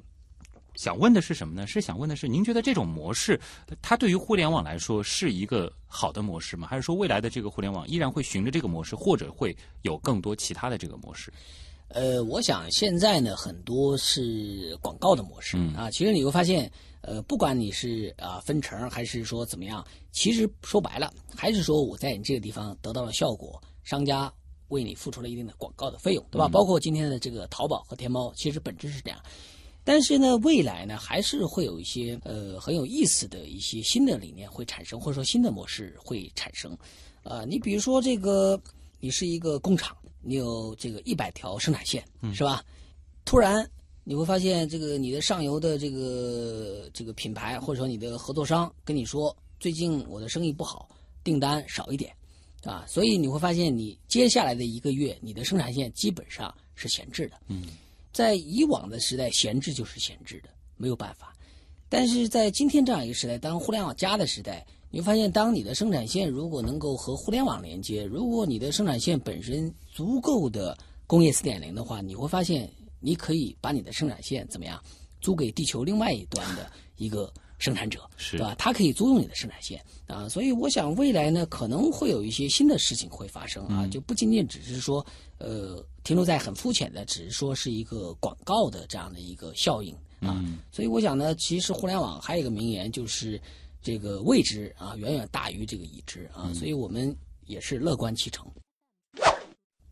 [0.76, 1.66] 想问的是什么呢？
[1.66, 3.40] 是想问的是，您觉得这种模式，
[3.82, 6.68] 它对于互联网来说是一个好的模式吗？
[6.68, 11.32] 还是说未来的这个互联网依然会循着这个模式，或者会有更多其他的这个模式？
[11.88, 15.90] 呃，我想现在呢，很多是广告的模式、嗯啊。
[15.90, 16.70] 其实你会发现，
[17.00, 24.30] 呃，不管你是啊分成还是说怎么样，其实说白了，还是说我在你这个地方得到了效果，商家
[24.68, 26.48] 为你付出了一定的广告的费用，对吧？
[26.48, 29.18] 包括今天的这个淘宝和天猫，其实本质是这样。
[29.86, 36.76] 但是呢，未来呢，还是会有一些呃很有意思的一些新的理念会产生，或者说新的模式会产生。
[37.22, 38.60] 啊、你比如说这个，
[38.98, 42.64] 你是一个工厂，你有这个一百条生产线，是吧？
[43.24, 43.64] 突然
[44.02, 50.88] 你会发现，这个你的上游的这个这个品牌或者说你的合作商跟你说，最近我的生意不好，
[51.22, 52.12] 订单少一点，
[52.64, 57.36] 啊，所以你会发现，你接下来的一个月，你的生产线基本上是闲置的。
[57.46, 57.66] 嗯，
[58.16, 60.48] 在以往的时代，闲置就是闲置的，
[60.78, 61.36] 没有办法。
[61.86, 70.74] 但是在今天这样一个时代，当互联网加的时代，你会发现，当你的生产线如果能够和互联网连接，如果你的生产线本身足够的
[71.06, 74.82] 工业四点零的话，你会发现，你可以把你的生产线怎么样
[75.20, 78.54] 租给地球另外一端的一个生产者，是对吧？
[78.58, 85.04] 他可以租用你的生产线啊，所以我想未来呢，可能会有一些新的事情会发生啊，就不仅仅只是说
[85.36, 90.38] 呃停留在很肤浅的，只是说是一个广告的这样的一个效应啊。
[90.38, 93.40] 嗯所以我想呢，其实互联网还有一个名言就是
[93.82, 97.12] 这个未知啊远远大于这个已知啊，所以我们
[97.46, 98.46] 也是乐观其成。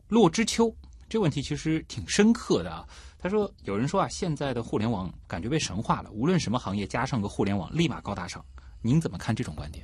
[0.07, 0.73] 骆之秋
[1.09, 2.87] 这问题其实挺深刻的啊。
[3.19, 8.45] 他说：“有人说啊，现在的互联网感觉被神化了，无论什么行业加上个互联网，立马高大上。
[8.83, 9.83] 您怎么看这种观点？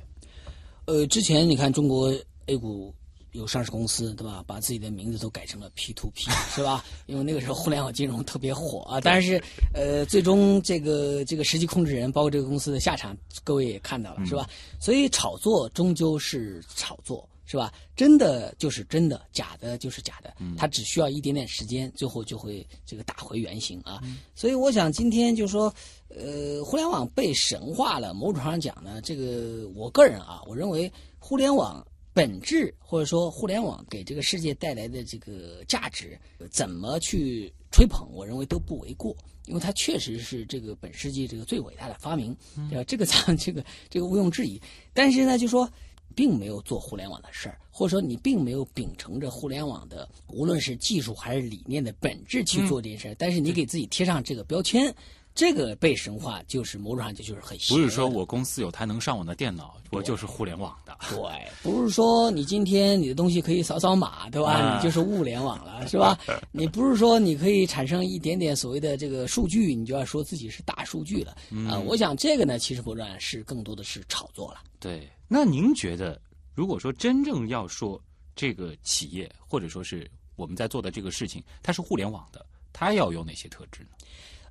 [0.86, 2.14] 呃，之前你看中国
[2.46, 2.94] A 股
[3.32, 4.42] 有上市公司，对吧？
[4.46, 6.84] 把自己的名字都改成了 P to P，是吧？
[7.06, 9.00] 因为那个时候互联网金融特别火啊。
[9.00, 9.42] 但是，
[9.74, 14.48] 呃，最终这个这个实际控制人，包括这个公司的下场，各位也看到了，是吧？
[14.80, 17.28] 所以炒作终究是炒作。
[17.44, 17.70] 是吧？
[17.94, 24.00] 真的就是真的，假的就是假的，它只需要一点点时间，最后就会这个打回原形啊。
[24.34, 25.64] 所以我想今天就说，
[26.08, 36.18] 呃，互联网被神化了，某种上讲呢，这个我个人啊，我认为互联网本质或者说互联网给这个世界带来的这个价值，
[36.50, 39.16] 怎么去吹捧，我认为都不为过。
[39.46, 42.36] 因为它确实是这个本世纪这个最伟大的发明，
[42.70, 42.84] 对吧？
[42.84, 44.60] 这个咱 这个这个毋庸置疑。
[44.92, 45.68] 但是呢，就说
[46.14, 54.94] 并没有做互联网的事儿，或者说你并没有秉承着互联网的无论是技术还是理念的本质去做这件事儿，但是你给自己贴上这个标签，
[55.34, 60.96] 这个被神化就是某种上就就是很不是说我公司有台能上网的电脑，我就是互联网的。
[61.08, 61.18] 对，
[61.62, 64.52] 不是说你今天你的东西可以扫扫码，对吧？
[64.52, 66.18] 啊你就是物联网了，是吧？
[66.50, 71.34] 你不是说你可以产生一点点所谓的这个数据，你就要说自己是大数据了
[71.68, 74.60] 啊、我想这个呢，其实不然是更多的是炒作了。
[74.78, 76.20] 对，那您觉得，
[76.54, 77.98] 如果说真正要说
[78.36, 83.88] 这个企业，或者说是我们在做的这个事情，它是互联网的，它要有哪些特质呢？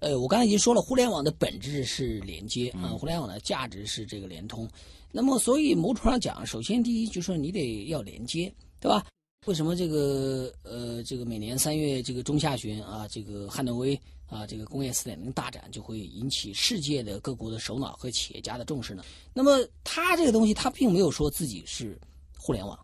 [0.02, 4.68] 呃，我刚才已经说了，互联网的本质是连接啊、嗯互联网的价值是这个联通。
[5.12, 9.06] 那么，所以某种上讲，首先第一就是说你得要连接，对吧？
[9.46, 19.04] 为什么这个呃，这个每年三月这个中下旬啊，这个汉诺威啊，这个工业四点零大展就会引起世界的各国的首脑和企业家的重视呢？
[19.36, 21.96] 那么它这个东西，它并没有说自己是
[22.36, 22.80] 互联网，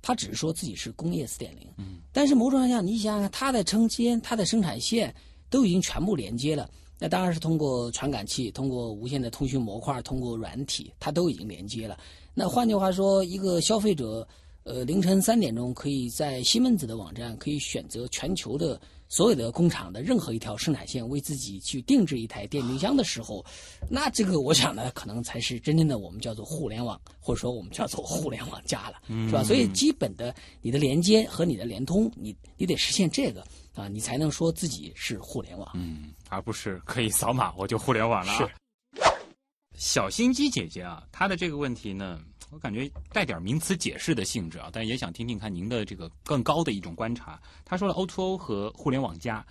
[0.00, 1.66] 它只是说自己是工业四点零。
[1.78, 5.12] 嗯，但是某种上讲，你想想看，它的承接、它的生产线
[5.50, 6.70] 都已经全部连接了。
[6.98, 11.98] 那当然是通过传感器、通过无线的通讯模块、通过软体，它都已经连接了。
[12.34, 14.26] 那换句话说，一个消费者，
[14.64, 18.78] 呃，凌晨三点钟可以在西门子的网站可以选择全球的
[19.08, 23.42] 所有的工厂的任何一条生产线，为自己去定制一台电冰箱的时候，
[23.88, 28.96] 那这个我想呢，可能才是真正的我们叫做互联网，或者说我们叫做互联网加了，
[29.26, 29.42] 是吧？
[29.42, 33.42] 所以基本的你的连接和你的联通，你你得实现这个
[33.74, 35.70] 啊，你才能说自己是互联网。
[35.74, 38.38] 嗯，而不是可以扫码我就互联网了、啊。
[38.38, 38.50] 是。
[39.74, 47.40] 小心机姐姐啊，她的这个问题呢，我感觉带点名词解释的性质啊，但也想听听看您的这个更高的一种观察。
[47.64, 49.46] 她说了 O2O 和互联网加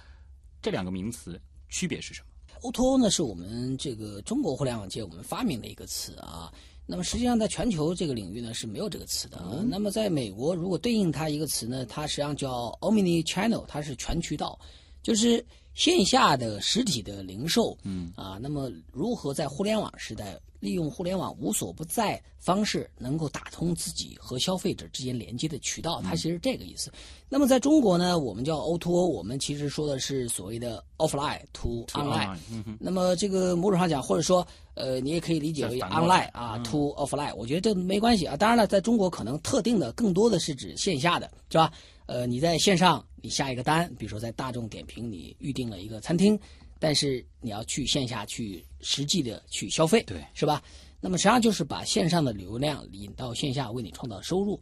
[0.61, 2.27] 这两个名词区别是什么
[2.61, 6.53] ？O2O 呢是我们这个中国互联网界我们发明的一个词啊。
[6.91, 9.39] 那么实际上在全球这个领域呢是没有这个词的。
[9.51, 14.59] 嗯那么在美国，如果对应它一个词呢，它实际上叫 Omni Channel，它是全渠道，
[15.03, 17.77] 就是线下的实体的零售。
[17.83, 26.01] 嗯啊，那么如何在互联网时代利用互联网无所不在方式，能够打通自己和消费者之间连接的渠道？
[26.01, 26.91] 它其实这个意思。
[27.27, 32.37] 那么在中国呢，我们叫 O2O，我们其实说的是所谓的 offline to online。
[32.79, 38.35] 那么这个某种上讲，或者说，呃，你也可以理解为 online 啊、嗯 to offline，我觉得这没关系啊。
[38.35, 41.71] 当然了，在中国可能特定的更多的是指线下的，是吧？
[42.05, 46.39] 呃，你在线上你下一个单，比如说在大众点评你预定了一个餐厅，
[46.79, 50.63] 但是你要去线下去实际的去消费，对是吧？
[51.01, 54.59] 那么实际上就是把线上的流量引到线下，为你创造收入。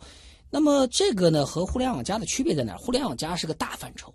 [0.50, 2.78] 那么这个呢，和互联网加的区别在哪儿？
[2.78, 4.14] 互联网加是个大范畴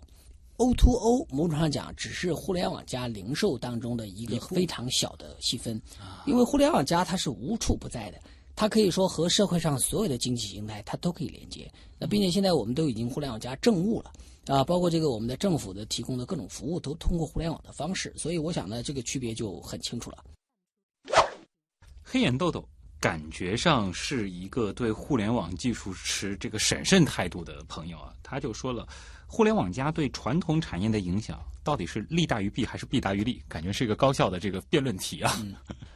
[0.57, 5.79] ，O to O 某种上讲只是互联网加零售当中的一个非常小的细分，
[6.25, 8.19] 因为互联网加它是无处不在的，
[8.55, 11.71] 它可以说和社会上所有的经济形态它都可以连接。
[11.99, 14.11] 那并且现在我们都已经互联网加政务了
[14.47, 20.17] 啊，包括这个我们的政府的提供的各种服务都通过互联网的方式，所以我想呢，这个区别就很清楚了。
[22.03, 22.67] 黑眼豆豆
[22.99, 28.87] 感觉上是一个对互联网技术持这个审慎态度的朋友啊，他就说了，
[29.27, 33.41] 互联网加对传统产业的影响到底是利大于弊还是弊大于利？
[33.47, 35.41] 感觉是一个高效的这个辩论题啊。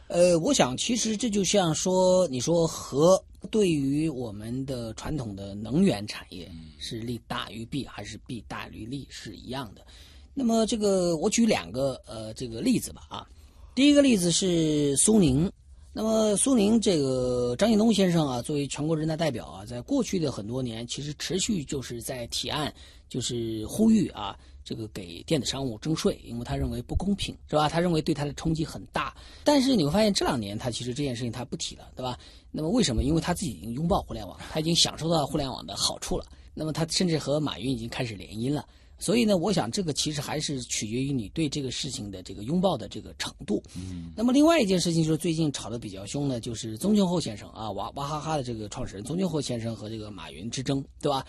[0.08, 9.86] 呃，我想其实这就像说，你说和对于我们的传统的能源产业是利大于弊还是弊大于利是一样的。
[10.34, 13.28] 那么这个我举两个呃这个例子吧啊，
[13.74, 15.52] 第一个例子是苏宁。
[15.93, 22.72] 那么苏宁这个张近东先生啊，作为全国人大代表啊，在过去的很多年，其实持续就是在提案，
[23.10, 24.38] 就是呼吁啊，
[24.68, 27.70] 这个给电子商务征税，因为他认为不公平，是吧？
[27.70, 29.15] 他认为对他的冲击很大。
[29.45, 32.20] 但是你会发现这两年他其实这件事情他不提了，对吧？
[32.51, 33.01] 那么为什么？
[33.01, 36.26] 因为他自己已经拥抱互联网，他已经享受到互联网的好处了。
[36.53, 38.68] 那么他甚至和马云已经开始联姻了。
[38.99, 43.63] 所以呢，我想这个其实还是取决于你对这个事情的这个拥抱的这个程度。
[43.74, 51.26] 嗯，那么另外一件事情就是最近吵得比较凶的，就是宗庆后先生啊，娃娃哈哈的这个创始人宗庆后先生和这个马云之争，对吧？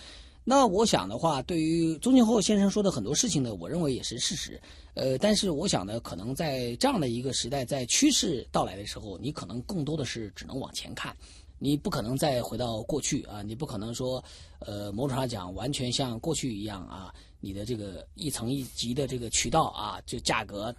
[0.50, 4.58] 那我想的话，对于宗庆后先生说的很多事情呢，我认为也是事实。
[4.94, 11.14] 呃，但是我想呢，可能在这样的一个时代，在趋势到来的时候，你可能更多的是只能往前看。
[11.58, 13.42] 你不可能再回到过去啊！
[13.42, 14.24] 你不可能说，
[14.60, 20.74] 呃，某种上讲完全像过去一样啊，你的这个一层一级的这个渠道啊，就价格，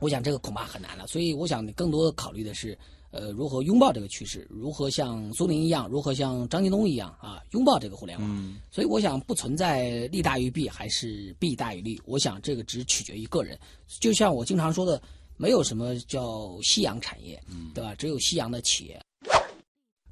[0.00, 1.06] 我想这个恐怕很难了。
[1.06, 2.76] 所以，我想你更多考虑的是，
[3.16, 8.28] 呃，如何拥抱这个趋势，如何像苏宁一样，如何像张近东一样啊，拥抱这个互联网。
[8.30, 13.58] 嗯所以，我想不存在利大于弊还是弊大于利，我想这个只取决于个人。
[14.00, 15.00] 就像我经常说的，
[15.36, 17.42] 没有什么叫夕阳产业，
[17.74, 17.94] 对吧？
[17.94, 19.00] 只有夕阳的企业。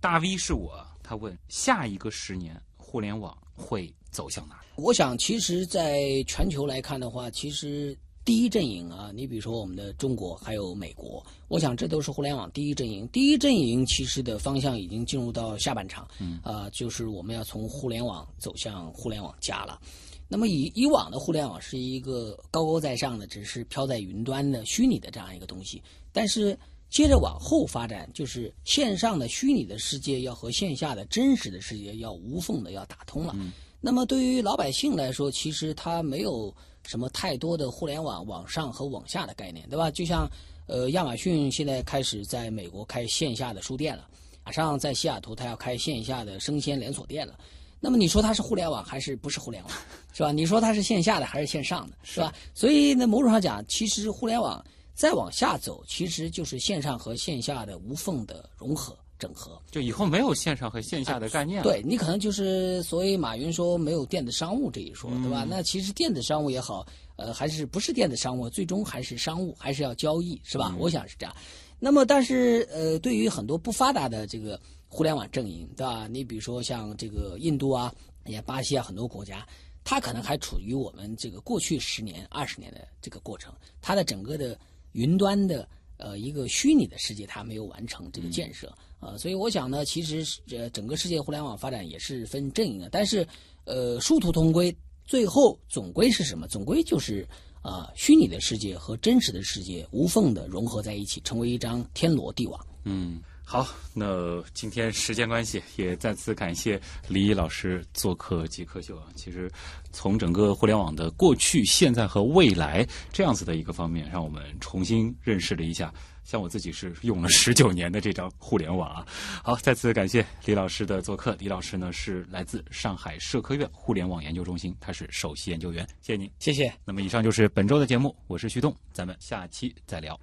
[0.00, 4.66] 大 V 是我，他问下一个十年互联网会走向哪里？
[4.76, 13.06] 我想，其实，在全球来看的话，其实第一阵营啊，你比如说我们的中国还有美国，我想这都是互联网第一阵营。
[13.08, 19.78] 第一阵营其实的方向已经进入到下半场，嗯啊、就是我们要从互联网走向互联网加了。
[20.26, 26.58] 那么以以往的互联网是一个高高在上的，只是飘在云端的虚拟的这样一个东西，但是
[26.88, 33.36] 接着往后发展，就是线上的虚拟的世界要和线下的真实的世界要无缝的要打通了。
[33.82, 36.52] 那么对于老百姓来说，其实他没有
[36.86, 39.90] 什么太多的互联网网上和网下的概念，对吧？
[39.90, 40.28] 就像
[40.66, 44.06] 呃，亚马逊现在开始在美国开线下的书店了，
[44.44, 47.38] 马上在西雅图它要开线下的生鲜连锁店了。
[47.80, 49.72] 那么你说它是互联网还是不是互联网，
[50.14, 50.32] 是吧？
[50.32, 52.32] 你说它是线下的还是线上的，是吧？
[52.54, 54.64] 所以呢，某种上讲，其实互联网
[54.94, 59.58] 再往下走，其实就是线上和线下的无缝的融合整合。
[59.70, 61.64] 就以后没有线上和线下的概念了。
[61.64, 65.46] 对你可能就是所以马云说没有电子商务这一说，对吧？
[65.48, 70.74] 那其实电子商务也好，呃，还是不是电子商务，最终还是商务，还是要交易，是吧？
[70.78, 71.34] 我想是这样。
[71.80, 76.06] 那么，但是呃，对于很多不发达的这个互联网阵营，对吧？
[76.06, 77.92] 你比如说像这个印度啊，
[78.26, 79.46] 也巴西啊，很多国家，
[79.82, 83.52] 它可能还处于我们这个过去十年、二十年的这个过程，
[83.82, 84.58] 它的整个的
[84.92, 85.68] 云端的
[85.98, 88.72] 呃一个虚拟的世界，它没有完成这个建设
[89.04, 93.26] 啊、所以我想呢，其实是呃整个世界互联网发展也是分阵营的，但是
[93.64, 94.74] 呃殊途同归，
[95.04, 96.48] 最后总归是什么？
[96.48, 97.26] 总归就是。
[97.64, 102.66] 啊，虚拟的世界和真实的世界无缝的融合在一起，成为一张天罗地网。
[102.84, 106.78] 嗯，好，那今天时间关系，也再次感谢
[107.08, 109.06] 李毅老师做客极客秀啊。
[109.16, 109.50] 其实，
[109.92, 115.90] 从整个互联网的过去、现在和未来这样子的一个方面，让我们重新认识了一下。
[116.24, 119.06] 像我自己是用了十九年的这张互联网啊。
[119.42, 121.36] 好，再次感谢李老师的做客。
[121.38, 125.86] 李老师呢是来自上海社科院互联网研究中心，他是首席研究员。
[126.00, 126.30] 谢谢您。
[126.38, 126.72] 谢谢。
[126.84, 130.18] 那么以上就是本周的节目，我是旭东，咱们下期再聊。